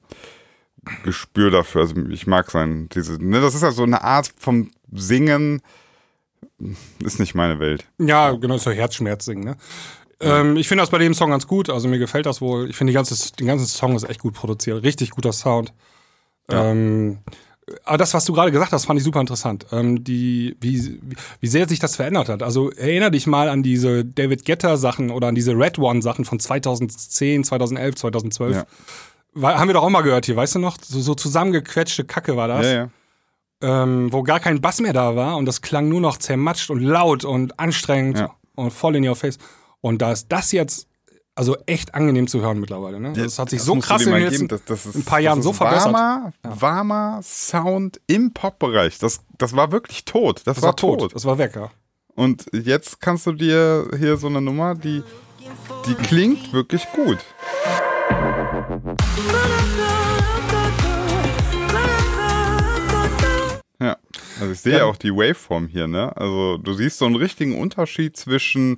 [1.04, 1.82] Gespür dafür.
[1.82, 5.62] Also ich mag sein, diese, ne, das ist ja so eine Art vom Singen,
[7.04, 7.86] ist nicht meine Welt.
[8.00, 9.58] Ja, genau, so Herzschmerz singen, ne?
[10.22, 12.70] Ähm, ich finde das bei dem Song ganz gut, also mir gefällt das wohl.
[12.70, 15.74] Ich finde, ganze, den ganzen Song ist echt gut produziert, richtig guter Sound.
[16.50, 17.20] Ähm,
[17.86, 19.66] aber das, was du gerade gesagt hast, fand ich super interessant.
[19.72, 21.00] Ähm, die, wie,
[21.40, 22.44] wie sehr sich das verändert hat.
[22.44, 26.26] Also erinnere dich mal an diese David Guetta Sachen oder an diese Red One Sachen
[26.26, 28.56] von 2010, 2011, 2012.
[28.56, 28.66] Ja.
[29.34, 30.78] War, haben wir doch auch mal gehört hier, weißt du noch?
[30.84, 32.90] So, so zusammengequetschte Kacke war das Ja, ja.
[33.84, 36.82] ähm, wo gar kein Bass mehr da war und das klang nur noch zermatscht und
[36.82, 38.36] laut und anstrengend Ja.
[38.56, 39.38] und voll in your face.
[39.82, 40.88] Und da ist das jetzt
[41.34, 43.00] also echt angenehm zu hören mittlerweile.
[43.00, 43.14] Ne?
[43.14, 44.48] Das hat sich Das so krass in den letzten.
[44.48, 45.94] Das- das ist- ein paar Jahren so verbessert.
[45.94, 49.00] Warmer, warmer Sound im Pop-Bereich.
[49.00, 50.42] Das, das war wirklich tot.
[50.46, 51.16] Das, Das war, tot.
[51.16, 51.72] Das war weg, ja.
[52.16, 55.02] Und jetzt kannst du dir hier so eine Nummer, die,
[55.88, 57.18] die klingt wirklich gut.
[63.80, 63.98] Ja,
[64.40, 64.86] also ich sehe Ja.
[64.86, 66.16] auch die Waveform hier, ne?
[66.16, 68.76] Also du siehst so einen richtigen Unterschied zwischen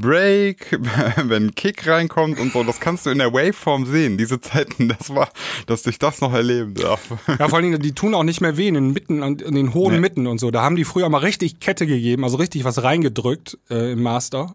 [0.00, 0.78] Break,
[1.24, 4.18] wenn ein Kick reinkommt und so, das kannst du in der Waveform sehen.
[4.18, 5.28] Diese Zeiten, das war,
[5.66, 7.00] dass ich das noch erleben darf.
[7.26, 9.74] Ja, vor allen Dingen, die tun auch nicht mehr weh in den Mitten, in den
[9.74, 10.00] hohen Nee.
[10.00, 10.50] Mitten und so.
[10.50, 14.54] Da haben die früher mal richtig Kette gegeben, also richtig was reingedrückt äh, im Master.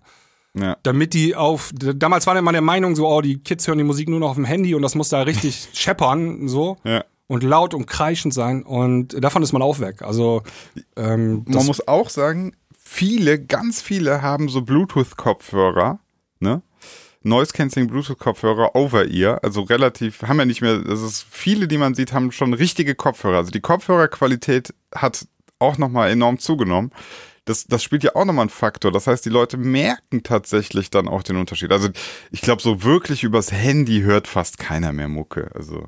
[0.58, 0.78] Ja.
[0.84, 1.72] damit die auf.
[1.74, 4.36] Damals war immer der Meinung, so, oh, die Kids hören die Musik nur noch auf
[4.38, 6.78] dem Handy und das muss da richtig scheppern, so.
[6.86, 7.04] Ja.
[7.28, 8.64] Und laut und kreischend sein.
[8.64, 10.02] Und davon ist man auch weg.
[10.02, 10.44] Also,
[10.96, 12.54] ähm, Man muss auch sagen,
[12.86, 16.00] viele, ganz viele haben so Bluetooth-Kopfhörer,
[16.40, 16.62] ne?
[17.24, 21.80] Noise Cancelling Bluetooth-Kopfhörer over ear, also relativ, haben ja nicht mehr, das ist viele, die
[21.80, 23.38] man sieht, haben schon richtige Kopfhörer.
[23.38, 25.28] Also die Kopfhörerqualität hat
[25.58, 26.92] auch nochmal enorm zugenommen.
[27.46, 28.92] Das, das spielt ja auch nochmal einen Faktor.
[28.92, 31.72] Das heißt, die Leute merken tatsächlich dann auch den Unterschied.
[31.72, 31.90] Also
[32.32, 35.50] ich glaube, so wirklich übers Handy hört fast keiner mehr Mucke.
[35.56, 35.88] Also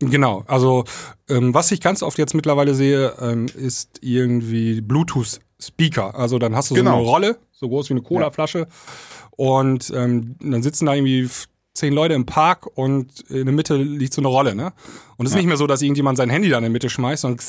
[0.00, 0.84] Genau, also
[1.28, 6.14] ähm, was ich ganz oft jetzt mittlerweile sehe, ähm, ist irgendwie Bluetooth-Speaker.
[6.14, 6.96] Also dann hast du so Genau.
[6.98, 8.66] eine Rolle, so groß wie eine Colaflasche.
[9.32, 11.28] Und ähm, dann sitzen da irgendwie
[11.74, 14.72] zehn Leute im Park und in der Mitte liegt so eine Rolle, ne?
[15.16, 17.22] Und es ist nicht mehr so, dass irgendjemand sein Handy da in der Mitte schmeißt,
[17.22, 17.44] sondern,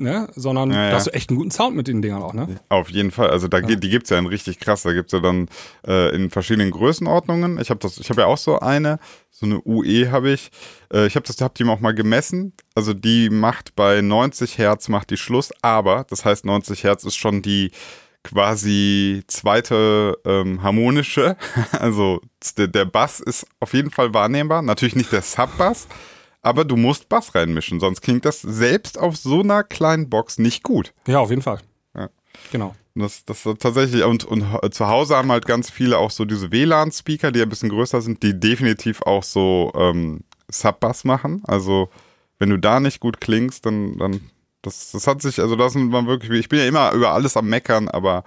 [0.00, 0.28] ne?
[0.34, 0.90] sondern Ja, ja.
[0.90, 2.60] da hast du echt einen guten Sound mit den Dingern auch, ne?
[2.68, 3.30] Auf jeden Fall.
[3.30, 4.82] Also da geht, die gibt's ja in richtig krass.
[4.82, 5.48] Da gibt's ja dann
[5.86, 7.60] äh, in verschiedenen Größenordnungen.
[7.60, 8.98] Ich habe das, ich habe ja auch so eine,
[9.30, 10.50] so eine UE habe ich.
[10.92, 12.52] Äh, ich habe das, hab die auch mal gemessen.
[12.74, 17.16] Also die macht bei 90 Hertz macht die Schluss, aber das heißt 90 Hertz ist
[17.16, 17.70] schon die
[18.22, 21.36] quasi zweite ähm, harmonische.
[21.72, 22.20] Also
[22.56, 24.62] der, der Bass ist auf jeden Fall wahrnehmbar.
[24.62, 25.88] Natürlich nicht der Sub-Bass,
[26.42, 30.62] aber du musst Bass reinmischen, sonst klingt das selbst auf so einer kleinen Box nicht
[30.62, 30.92] gut.
[31.06, 31.60] Ja, auf jeden Fall.
[31.94, 32.08] Ja.
[32.52, 32.74] Genau.
[32.94, 37.30] Das, das tatsächlich, und, und zu Hause haben halt ganz viele auch so diese WLAN-Speaker,
[37.32, 40.20] die ein bisschen größer sind, die definitiv auch so ähm,
[40.50, 41.42] Sub-Bass machen.
[41.46, 41.88] Also,
[42.38, 44.20] wenn du da nicht gut klingst, dann, dann
[44.62, 47.48] das, das hat sich, also das war wirklich, ich bin ja immer über alles am
[47.48, 48.24] Meckern, aber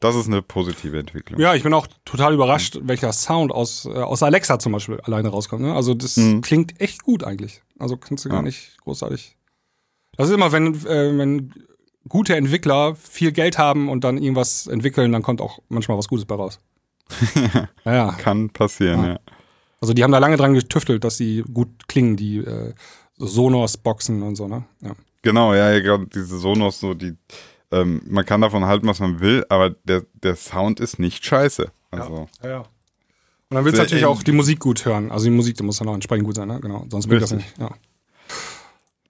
[0.00, 1.40] das ist eine positive Entwicklung.
[1.40, 5.28] Ja, ich bin auch total überrascht, welcher Sound aus, äh, aus Alexa zum Beispiel alleine
[5.28, 5.62] rauskommt.
[5.62, 5.74] Ne?
[5.74, 6.40] Also das Mhm.
[6.40, 7.62] klingt echt gut eigentlich.
[7.78, 8.42] Also kannst du gar Ja.
[8.42, 9.36] nicht großartig.
[10.16, 11.52] Das ist immer, wenn, äh, wenn
[12.08, 16.24] gute Entwickler viel Geld haben und dann irgendwas entwickeln, dann kommt auch manchmal was Gutes
[16.24, 16.58] bei raus.
[17.84, 18.12] ja, ja.
[18.12, 19.08] Kann passieren, Ja.
[19.10, 19.18] ja.
[19.80, 22.72] Also die haben da lange dran getüftelt, dass sie gut klingen, die äh,
[23.18, 24.64] so Sonos-Boxen und so, ne?
[24.82, 24.92] Ja.
[25.22, 27.14] Genau, ja, ja gerade diese Sonos, so die,
[27.72, 31.70] ähm, man kann davon halten, was man will, aber der, der Sound ist nicht scheiße.
[31.90, 32.58] Also, Ja, ja.
[33.48, 35.12] Und dann willst du natürlich auch die Musik gut hören.
[35.12, 36.58] Also die Musik, die muss dann auch entsprechend gut sein, ne?
[36.60, 36.84] Genau.
[36.88, 37.46] Sonst bringt das nicht.
[37.58, 37.70] Ja.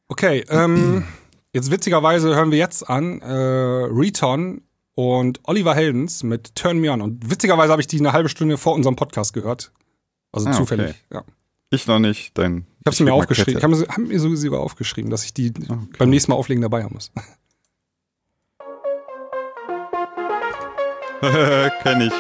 [0.09, 1.05] Okay, ähm,
[1.53, 4.61] jetzt witzigerweise hören wir jetzt an äh, Reton
[4.95, 7.01] und Oliver Heldens mit Turn Me On.
[7.01, 9.73] Und witzigerweise habe ich die eine halbe Stunde vor unserem Podcast gehört.
[10.33, 10.59] Also Ah, okay.
[10.59, 11.05] zufällig.
[11.13, 11.23] Ja.
[11.71, 12.67] ich noch nicht, dein.
[12.87, 13.59] Ich habe sie mir aufgeschrieben.
[13.59, 15.77] Ich habe hab mir so- sogar aufgeschrieben, dass ich die Okay.
[15.99, 17.11] beim nächsten Mal auflegen dabei haben muss.
[21.83, 22.13] Kenn ich.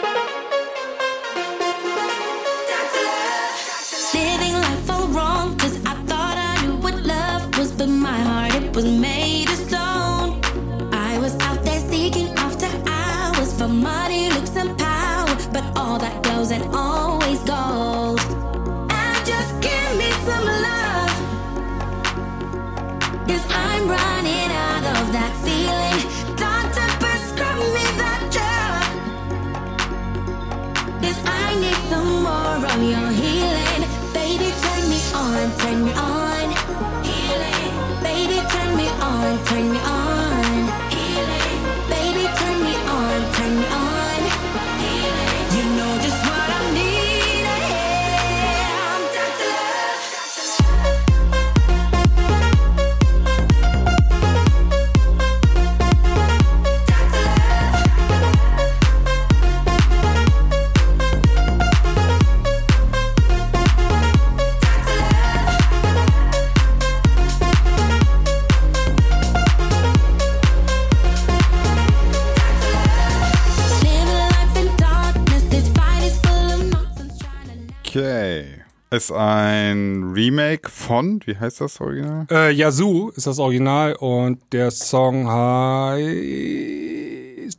[78.96, 82.26] Ist ein Remake von, wie heißt das Original?
[82.30, 86.02] Äh, Yazoo ist das Original und der Song heißt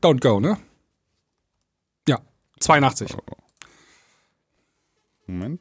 [0.04, 0.58] Don't Go, ne?
[2.08, 2.18] Ja,
[2.60, 3.16] 82.
[5.28, 5.60] Moment.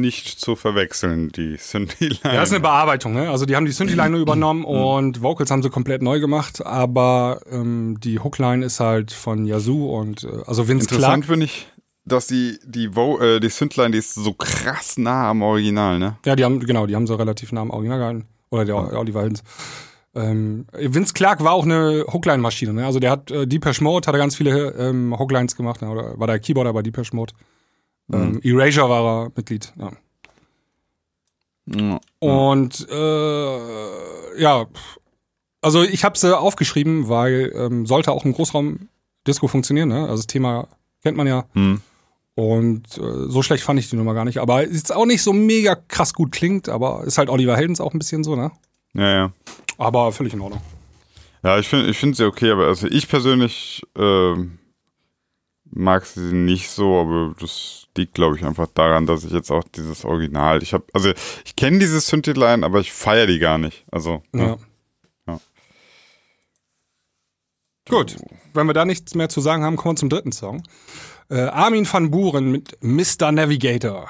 [0.00, 2.20] Nicht zu verwechseln, die Synthi-Line.
[2.24, 3.30] Ja, das ist eine Bearbeitung, ne?
[3.30, 7.40] Also die haben die Synthi-Line nur übernommen und Vocals haben sie komplett neu gemacht, aber
[7.50, 11.24] ähm, die Hookline ist halt von Yazoo und äh, also Vince Interessant Clark.
[11.24, 11.66] finde ich,
[12.04, 16.18] dass die, die, Vo äh, die Synthline, die ist so krass nah am Original, ne?
[16.24, 18.26] Ja, die haben, genau, die haben sie relativ nah am Original gehalten.
[18.50, 19.42] Oder der, der Oliver Heldens.
[20.14, 22.86] Ähm, Vince Clark war auch eine Hookline-Maschine, ne?
[22.86, 25.90] Also der hat äh, Deepesh Mode, hat er ganz viele ähm, Hooklines gemacht, ne?
[25.90, 27.34] oder war der Keyboarder bei Deepesh Mode.
[28.12, 29.92] Ähm, Erasure war er Mitglied, ja.
[31.66, 32.00] Ja.
[32.20, 34.66] Und äh, ja,
[35.60, 39.88] also ich habe sie aufgeschrieben, weil ähm, sollte auch im Großraum-Disco funktionieren.
[39.88, 40.02] Ne?
[40.02, 40.68] Also das Thema
[41.02, 41.44] kennt man ja.
[41.52, 41.82] Hm.
[42.34, 44.38] Und äh, so schlecht fand ich die Nummer gar nicht.
[44.38, 47.92] Aber ist auch nicht so mega krass gut klingt, aber ist halt Oliver Heldens auch
[47.92, 48.52] ein bisschen so, ne?
[48.94, 49.32] Ja, ja.
[49.76, 50.62] Aber völlig in Ordnung.
[51.42, 54.58] Ja, ich finde ich find sie okay, aber also ich persönlich ähm,
[55.70, 59.64] mag sie nicht so, aber das liegt, glaube ich, einfach daran, dass ich jetzt auch
[59.64, 61.12] dieses Original, ich habe, also
[61.44, 63.84] ich kenne diese Synthi-Line, aber ich feiere die gar nicht.
[63.90, 64.46] Also, Ja.
[64.46, 64.56] ja.
[65.26, 65.40] Ja.
[67.88, 68.16] Gut,
[68.54, 70.62] wenn wir da nichts mehr zu sagen haben, kommen wir zum dritten Song.
[71.30, 73.32] Äh, Armin van Buren mit Mr.
[73.32, 74.08] Navigator.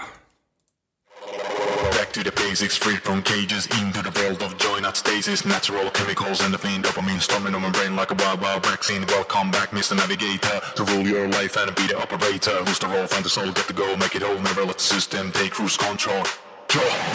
[2.29, 5.47] The basics, free from cages, into the world of joy, not stasis.
[5.47, 9.07] Natural chemicals and the fiend dopamine storming on my brain like a wild, wild vaccine.
[9.07, 9.97] Welcome back, Mr.
[9.97, 12.53] Navigator, to rule your life and be the operator.
[12.69, 14.83] Who's the role, find the soul, get to go, make it whole, never let the
[14.83, 16.23] system take cruise control.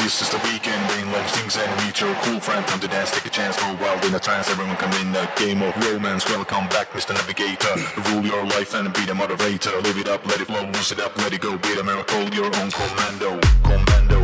[0.01, 2.66] This is the weekend, brain low things and meet your cool friend.
[2.66, 4.49] Time to dance, take a chance, go wild in a trance.
[4.49, 6.26] Everyone come in a game of romance.
[6.26, 7.14] Welcome back, Mr.
[7.14, 7.78] Navigator.
[8.09, 9.80] Rule your life and be the moderator.
[9.82, 11.55] Live it up, let it flow, lose it up, let it go.
[11.59, 14.22] Be the miracle, your own commando, commando,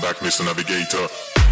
[0.00, 0.44] back, Mr.
[0.44, 1.49] Navigator.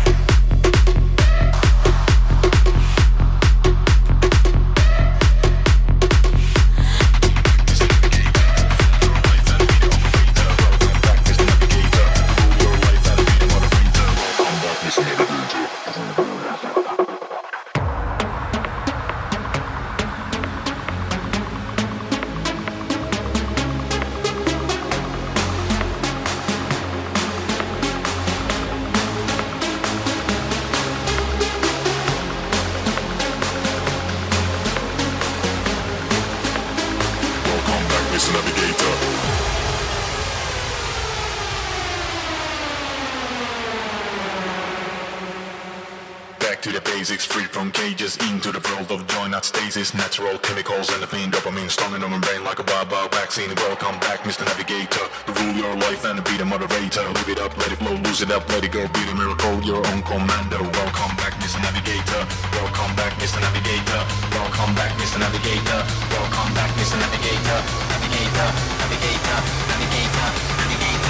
[49.48, 53.10] Stasis, natural chemicals and the fiend dopamine, strong in my brain like a wild, wild
[53.16, 53.48] vaccine.
[53.56, 54.44] Welcome back, Mr.
[54.44, 57.08] Navigator, to rule your life and be the moderator.
[57.16, 59.56] Live it up, let it flow, lose it up, let it go, be the miracle,
[59.64, 60.60] your own commando.
[60.60, 61.64] Welcome back, Mr.
[61.64, 62.22] Navigator.
[62.60, 63.40] Welcome back, Mr.
[63.40, 64.00] Navigator.
[64.36, 65.16] Welcome back, Mr.
[65.16, 65.80] Navigator.
[66.12, 67.00] Welcome back, Mr.
[67.00, 67.58] Navigator.
[67.88, 68.48] Navigator,
[68.84, 70.28] navigator, navigator,
[70.60, 71.08] navigator,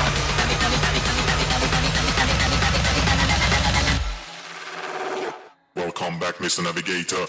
[5.74, 6.62] Welcome back, Mr.
[6.62, 7.26] Navigator.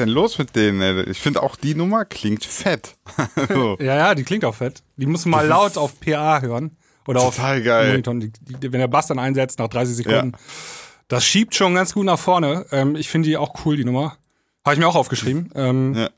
[0.00, 1.08] Denn los mit denen?
[1.08, 2.96] Ich finde auch die Nummer klingt fett.
[3.48, 3.76] so.
[3.80, 4.82] Ja, ja, die klingt auch fett.
[4.96, 6.76] Die muss man mal laut auf PA hören.
[7.06, 7.90] Oder total auf geil.
[7.90, 8.14] Monitor.
[8.14, 10.32] Die, die, wenn der Bass dann einsetzt nach 30 Sekunden.
[11.08, 12.66] Das schiebt schon ganz gut nach vorne.
[12.70, 14.16] Ähm, ich finde die auch cool, die Nummer.
[14.64, 15.50] Habe ich mir auch aufgeschrieben.
[15.54, 16.10] Ähm, Ja.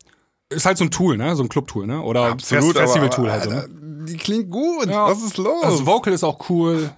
[0.50, 1.34] Ist halt so ein Tool, ne?
[1.34, 2.02] So ein Club-Tool, ne?
[2.02, 3.56] Oder Absolut, Fest aber- Festival-Tool aber, halt so, ne?
[3.62, 3.68] Alter,
[4.06, 4.86] Die klingt gut.
[4.90, 5.06] Ja.
[5.06, 5.62] Was ist los?
[5.62, 6.90] Das Vocal ist auch cool.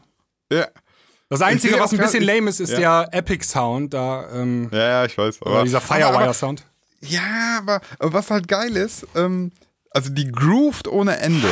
[0.51, 0.67] ja.
[1.31, 3.05] Das Einzige, was ein bisschen lame ist, ist ja.
[3.05, 3.93] der Epic-Sound.
[3.95, 5.41] Da, ähm, ja, ja, ich weiß.
[5.43, 6.65] oder dieser aber- aber- Firewire-Sound.
[7.09, 9.53] Ja, aber, was halt geil ist, ähm,
[9.91, 11.49] also die grooved ohne Ende.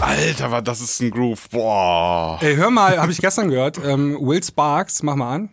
[0.00, 1.48] Alter, war das ist ein Groove.
[1.50, 2.38] Boah.
[2.42, 3.78] Ey, hör mal, habe ich gestern gehört.
[3.84, 5.50] Ähm, Will Sparks, mach mal an.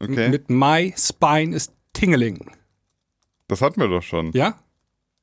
[0.00, 0.28] Okay.
[0.28, 2.50] Mit My Spine is Tingling.
[3.46, 4.32] Das hatten wir doch schon.
[4.32, 4.54] Ja?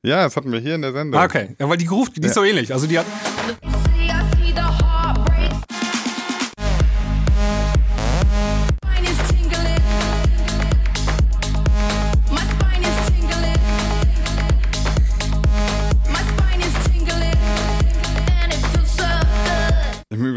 [0.02, 1.20] Ja, das hatten wir hier in der Sendung.
[1.20, 1.54] Ah, okay.
[1.58, 2.72] Ja, weil die Groove, die ist so ähnlich.
[2.72, 3.06] Also die hat.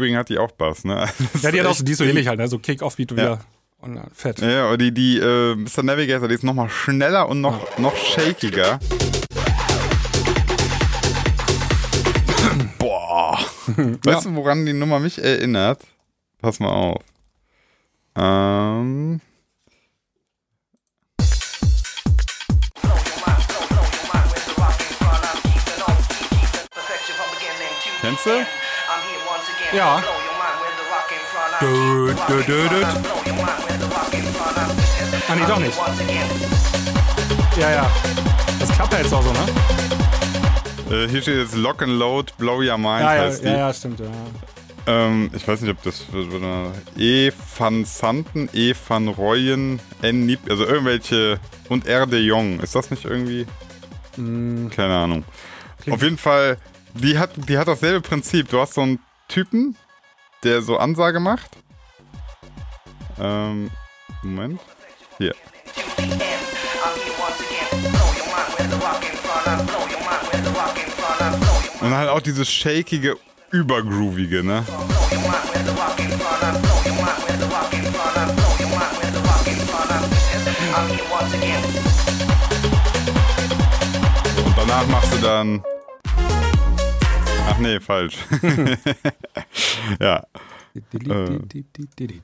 [0.00, 1.08] Im Übrigen hat die auch Bass, ne?
[1.32, 2.48] Das Ja, die hat auch so, die so ähnlich halt, ne?
[2.48, 3.40] So Kick-Off-Beat wieder.
[3.80, 4.40] Und fett.
[4.40, 5.82] Ja, ja, aber die, die äh, Mr.
[5.82, 8.78] Navigator, die ist nochmal schneller und noch, noch shakiger.
[12.78, 13.38] Boah.
[14.04, 15.80] Weißt du, woran die Nummer mich erinnert?
[16.40, 17.02] Pass mal auf.
[18.16, 19.20] Ähm.
[28.02, 28.46] Kennst du?
[29.72, 30.02] Ja.
[31.60, 32.82] Dö, dö, dö, dö.
[35.28, 35.78] Ah, nee, doch nicht.
[37.58, 37.90] Ja, ja.
[38.58, 41.04] Das klappt ja jetzt auch so, ne?
[41.04, 43.46] Äh, hier steht jetzt Lock and Load, Blow Your Mind Ja, ja, heißt die.
[43.46, 44.06] ja, ja, stimmt, ja.
[44.86, 46.04] Ähm, ich weiß nicht, ob das
[46.96, 52.58] E van Santen, E van Royen, N Nip, also irgendwelche und R de Jong.
[52.60, 53.46] Ist das nicht irgendwie?
[54.16, 55.24] Keine Ahnung.
[55.88, 56.56] Auf jeden Fall,
[56.94, 58.48] die hat, die hat dasselbe Prinzip.
[58.48, 58.98] Du hast so einen
[59.30, 59.76] Typen,
[60.42, 61.50] der so Ansage macht.
[63.18, 63.70] Ähm,
[64.22, 64.60] Moment.
[65.18, 65.34] Hier.
[71.80, 73.16] Und halt auch dieses shakige,
[73.52, 74.64] übergroovige, ne?
[84.44, 85.62] Und danach machst du dann.
[87.52, 88.14] Ach nee, falsch.
[90.00, 90.24] ja.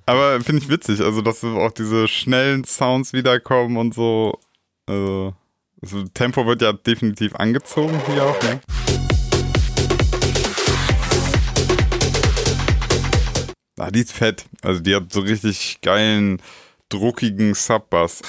[0.07, 4.39] Aber finde ich witzig, also dass auch diese schnellen Sounds wiederkommen und so.
[4.87, 5.35] Also,
[5.83, 8.61] also Tempo wird ja definitiv angezogen hier auch, ne?
[13.81, 14.45] Ah, die ist fett.
[14.63, 16.41] Also die hat so richtig geilen,
[16.89, 18.23] druckigen Subbass.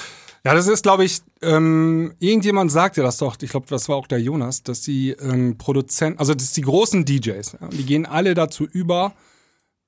[0.47, 4.07] Ja, das ist, glaube ich, ähm, irgendjemand sagte das doch, ich glaube, das war auch
[4.07, 8.33] der Jonas, dass die ähm, Produzenten, also dass die großen DJs, ja, die gehen alle
[8.33, 9.11] dazu über,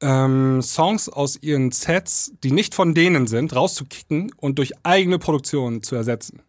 [0.02, 5.82] ähm, Songs aus ihren Sets, die nicht von denen sind, rauszukicken und durch eigene Produktion
[5.82, 6.42] zu ersetzen.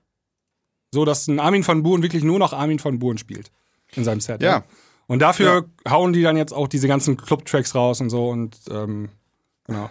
[0.90, 3.52] So, dass ein Armin van Buuren wirklich nur noch Armin van Buuren spielt
[3.94, 4.42] in seinem Set.
[4.42, 4.64] Ja.
[5.06, 9.10] Und dafür hauen die dann jetzt auch diese ganzen Club-Tracks raus und so und ähm,
[9.68, 9.88] genau.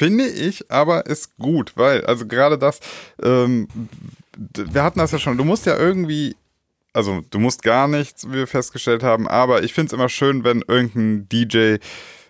[0.00, 2.80] Finde ich, aber ist gut, weil, also gerade das,
[3.22, 3.68] ähm,
[4.54, 6.36] wir hatten das ja schon, du musst ja irgendwie,
[6.94, 10.42] also du musst gar nichts, wie wir festgestellt haben, aber ich finde es immer schön,
[10.42, 11.76] wenn irgendein DJ,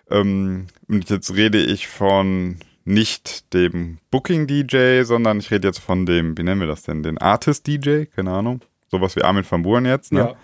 [0.09, 6.37] ähm, und jetzt rede ich von nicht dem Booking-DJ, sondern ich rede jetzt von dem,
[6.37, 8.59] wie nennen wir das denn, den Artist-DJ, keine Ahnung,
[8.89, 10.35] sowas wie Armin van Buuren jetzt, ne?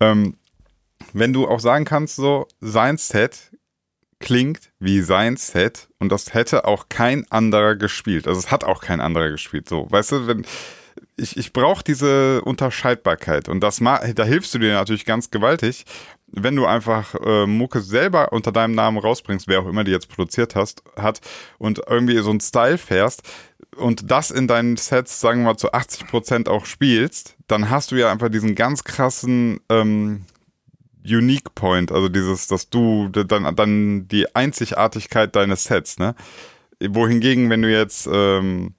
[0.00, 0.10] Ja.
[0.10, 0.34] ähm,
[1.12, 3.47] wenn du auch sagen kannst, so, sein Set
[4.20, 8.26] klingt wie sein Set und das hätte auch kein anderer gespielt.
[8.26, 9.68] Also es hat auch kein anderer gespielt.
[9.68, 10.46] So, weißt du, wenn
[11.16, 15.84] ich, ich brauche diese Unterscheidbarkeit und das da hilfst du dir natürlich ganz gewaltig,
[16.30, 20.08] wenn du einfach äh, Mucke selber unter deinem Namen rausbringst, wer auch immer die jetzt
[20.08, 21.20] produziert hast, hat
[21.58, 23.22] und irgendwie so einen Style fährst
[23.76, 27.96] und das in deinen Sets, sagen wir mal, zu 80% auch spielst, dann hast du
[27.96, 30.24] ja einfach diesen ganz krassen ähm,
[31.08, 36.14] Unique Point, also dieses, dass du dann, dann die Einzigartigkeit deines Sets, ne?
[36.80, 38.74] Wohingegen, wenn du jetzt ähm,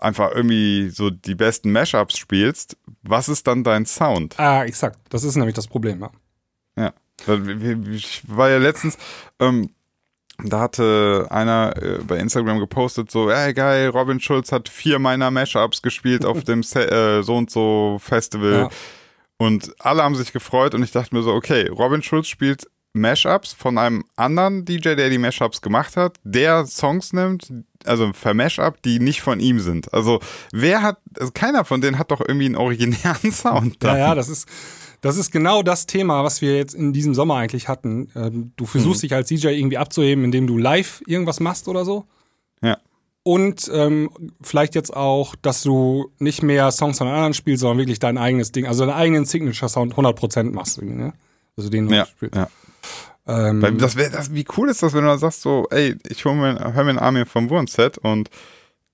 [0.00, 4.38] einfach irgendwie so die besten Mashups spielst, was ist dann dein Sound?
[4.38, 4.98] Ah, exakt.
[5.10, 6.10] Das ist nämlich das Problem, ja.
[6.76, 6.92] Ja.
[7.92, 8.98] Ich war ja letztens,
[9.38, 9.70] ähm,
[10.42, 15.30] da hatte einer äh, bei Instagram gepostet, so, ey geil, Robin Schulz hat vier meiner
[15.30, 18.52] Mashups gespielt auf dem Se äh, so und so Festival.
[18.52, 18.68] Ja.
[19.38, 22.66] Und alle haben sich gefreut und ich dachte mir so, okay, Robin Schulz spielt
[22.96, 27.52] Mashups von einem anderen DJ, der die Mashups gemacht hat, der Songs nimmt,
[27.84, 29.92] also vermashup, die nicht von ihm sind.
[29.92, 30.20] Also
[30.52, 33.82] wer hat, also keiner von denen hat doch irgendwie einen originären Sound.
[33.82, 33.98] Ja, dann.
[33.98, 34.48] ja, das ist,
[35.00, 38.10] das ist genau das Thema, was wir jetzt in diesem Sommer eigentlich hatten.
[38.14, 42.06] Ähm, Du versuchst dich als DJ irgendwie abzuheben, indem du live irgendwas machst oder so.
[43.26, 44.10] Und ähm,
[44.42, 48.52] vielleicht jetzt auch, dass du nicht mehr Songs von anderen spielst, sondern wirklich dein eigenes
[48.52, 50.76] Ding, also deinen eigenen Signature-Sound 100% machst.
[50.78, 51.14] Irgendwie, ne?
[51.56, 52.36] Also den du Ja, spielst.
[52.36, 52.48] ja.
[53.26, 56.34] Ähm, das wär, das, wie cool ist das, wenn du sagst so, ey, ich hol
[56.34, 58.28] mir, hör mir ein Armin vom Wurm-Set und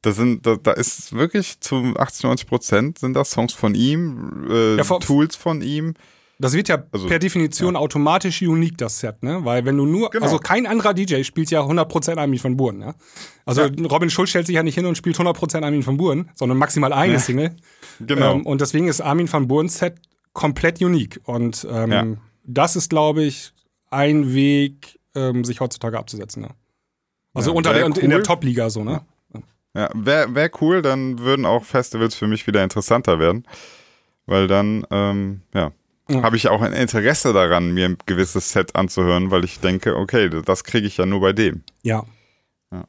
[0.03, 4.47] da sind, da, da ist wirklich zu 80, 90 Prozent sind das Songs von ihm,
[4.49, 5.95] äh, Ja, vor- Tools von ihm.
[6.41, 9.45] Das wird ja Also, per Definition automatisch unique, das Set, ne?
[9.45, 10.25] Weil wenn du nur, Genau.
[10.25, 12.95] also kein anderer DJ spielt ja 100% Armin van Buuren, ja?
[13.45, 16.57] Also Robin Schulz stellt sich ja nicht hin und spielt 100% Armin van Buuren, sondern
[16.57, 17.55] maximal eine Single.
[18.01, 18.35] Genau.
[18.37, 19.97] Ähm, und deswegen ist Armin van Buurens Set
[20.33, 21.21] komplett unique.
[21.25, 22.07] Und ähm, Ja.
[22.45, 23.53] das ist, glaube ich,
[23.91, 26.51] ein Weg, ähm, sich heutzutage abzusetzen, ne?
[27.35, 28.25] Also Ja, unter der, und in der cool.
[28.25, 29.03] Top-Liga so, ne?
[29.75, 33.47] Ja, wäre wär cool, dann würden auch Festivals für mich wieder interessanter werden.
[34.27, 35.71] Weil dann, ähm, ja,
[36.11, 36.23] Ja.
[36.23, 40.29] habe ich auch ein Interesse daran, mir ein gewisses Set anzuhören, weil ich denke, okay,
[40.45, 41.63] das kriege ich ja nur bei dem.
[41.83, 42.05] Ja.
[42.73, 42.85] Ja.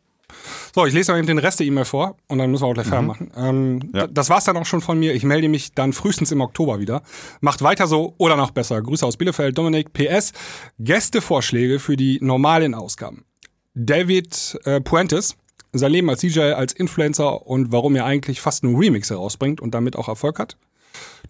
[0.73, 2.73] So, ich lese noch eben den Rest der E-Mail vor und dann müssen wir auch
[2.73, 3.31] gleich Feierabend machen.
[3.35, 3.91] Ähm, Mhm.
[3.93, 4.07] Ja.
[4.07, 5.13] Das war's dann auch schon von mir.
[5.13, 7.03] Ich melde mich dann frühestens im Oktober wieder.
[7.41, 8.81] Macht weiter so oder noch besser.
[8.81, 9.93] Grüße aus Bielefeld, Dominik.
[9.93, 10.31] PS.
[10.79, 13.25] Gästevorschläge für die normalen Ausgaben.
[13.73, 15.37] David äh, Puentes,
[15.73, 19.73] sein Leben als DJ, als Influencer und warum er eigentlich fast nur Remixe rausbringt und
[19.73, 20.57] damit auch Erfolg hat.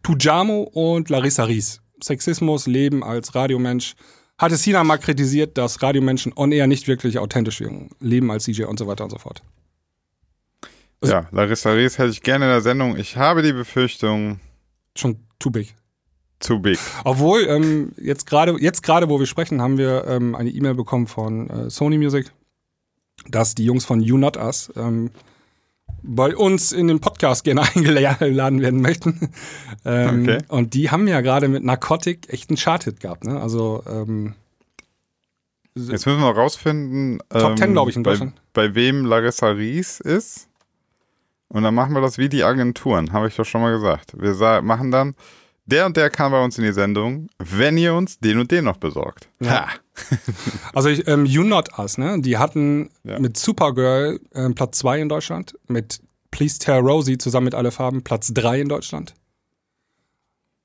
[0.04, 1.82] Tujamo und Larissa Ries.
[2.04, 3.96] Sexismus, Leben als Radiomensch.
[4.38, 7.90] Hatte Sina mal kritisiert, dass Radiomenschen on air nicht wirklich authentisch wirken.
[8.00, 9.44] Leben als DJ und so weiter und so fort.
[11.02, 12.98] Also- ja, Larissa Ries hätte ich gerne in der Sendung.
[12.98, 14.40] Ich habe die Befürchtung,
[14.96, 15.76] Schon too big.
[16.40, 16.80] zu big.
[17.04, 21.08] Obwohl, ähm, jetzt gerade, jetzt gerade, wo wir sprechen, haben wir ähm, eine E-Mail bekommen
[21.08, 22.32] von äh, Sony Music,
[23.30, 25.12] dass die Jungs von You Not Us ähm,
[26.04, 29.30] bei uns in den Podcast gerne eingeladen werden möchten.
[29.86, 30.38] ähm, Okay.
[30.48, 33.26] Und die haben ja gerade mit Narcotic echt einen Chart-Hit gehabt.
[33.26, 33.40] Ne?
[33.40, 34.34] Also ähm,
[35.74, 38.42] Jetzt müssen wir rausfinden, Top ähm, 10, glaub ich, in bei, Deutschland.
[38.54, 40.50] bei wem Larissa Ries ist.
[41.48, 44.14] Und dann machen wir das wie die Agenturen, habe ich doch schon mal gesagt.
[44.20, 45.16] Wir machen dann,
[45.66, 48.66] der und der kann bei uns in die Sendung, wenn ihr uns den und den
[48.66, 49.30] noch besorgt.
[49.42, 49.68] Ja.
[50.74, 52.20] Also ich, ähm, You Not Us, ne?
[52.22, 53.20] Die hatten Ja.
[53.20, 56.02] mit Supergirl ähm, Platz 2 in Deutschland, mit
[56.32, 59.14] Please Tell Rosie zusammen mit alle Farben Platz 3 in Deutschland.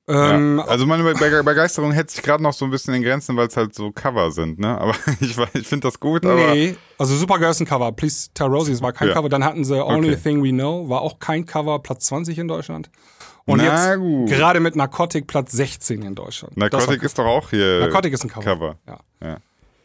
[0.09, 0.65] Ähm, ja.
[0.67, 3.57] Also meine Be Begeisterung hält sich gerade noch so ein bisschen in Grenzen, weil es
[3.57, 4.79] halt so Cover sind, ne?
[4.81, 7.91] Aber ich, ich finde das gut, aber nee, also Supergirl ist ein Cover.
[7.93, 9.15] Please Tell Rosie, es war kein Ja.
[9.15, 9.29] Cover.
[9.29, 10.21] Dann hatten sie Only Okay.
[10.23, 12.89] Thing We Know, war auch kein Cover, Platz 20 in Deutschland.
[13.47, 14.29] Und Na jetzt gut.
[14.29, 16.57] gerade mit Narcotic Platz 16 in Deutschland.
[16.57, 18.45] Narcotic ist doch auch hier Narcotic ist ein Cover.
[18.45, 18.77] Cover.
[18.89, 18.99] Ja.
[19.23, 19.37] Ja.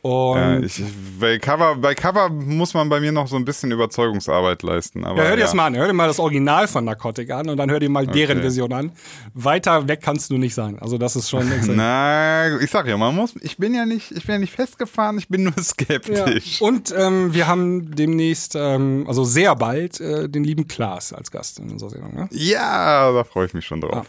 [0.03, 0.81] Ja, ich,
[1.19, 5.05] bei, Cover, bei Cover muss man bei mir noch so ein bisschen Überzeugungsarbeit leisten.
[5.05, 5.45] Aber Ja, hör dir ja.
[5.45, 5.75] das mal an.
[5.75, 8.41] Hör dir mal das Original von Narcotic an und dann hör dir mal deren Okay.
[8.41, 8.91] Version an.
[9.35, 10.79] Weiter weg kannst du nicht sein.
[10.79, 11.47] Also das ist schon.
[11.75, 15.17] Na, ich sag ja, man muss, ich bin ja nicht, ich bin ja nicht festgefahren,
[15.19, 15.63] ich bin nur Ja.
[15.63, 16.61] skeptisch.
[16.61, 21.59] Und ähm, wir haben demnächst, ähm, also sehr bald, äh, den lieben Klaas als Gast
[21.59, 22.15] in unserer Sendung.
[22.15, 22.27] Ne?
[22.31, 24.07] Ja, da freue ich mich schon drauf.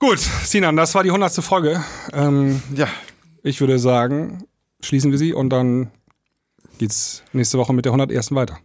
[0.00, 1.82] Gut, Sinan, das war die hundertste Folge.
[2.12, 2.86] Ähm, Ja,
[3.42, 4.44] ich würde sagen,
[4.80, 5.90] schließen wir sie und dann
[6.78, 8.32] geht's nächste Woche mit der 101.
[8.34, 8.58] weiter.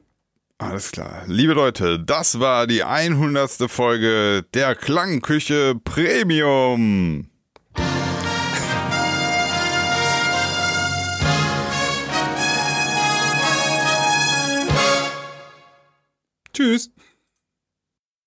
[0.57, 1.23] alles klar.
[1.27, 3.69] Liebe Leute, das war die 100.
[3.69, 7.27] Folge der Klangküche Premium.
[16.53, 16.92] Tschüss.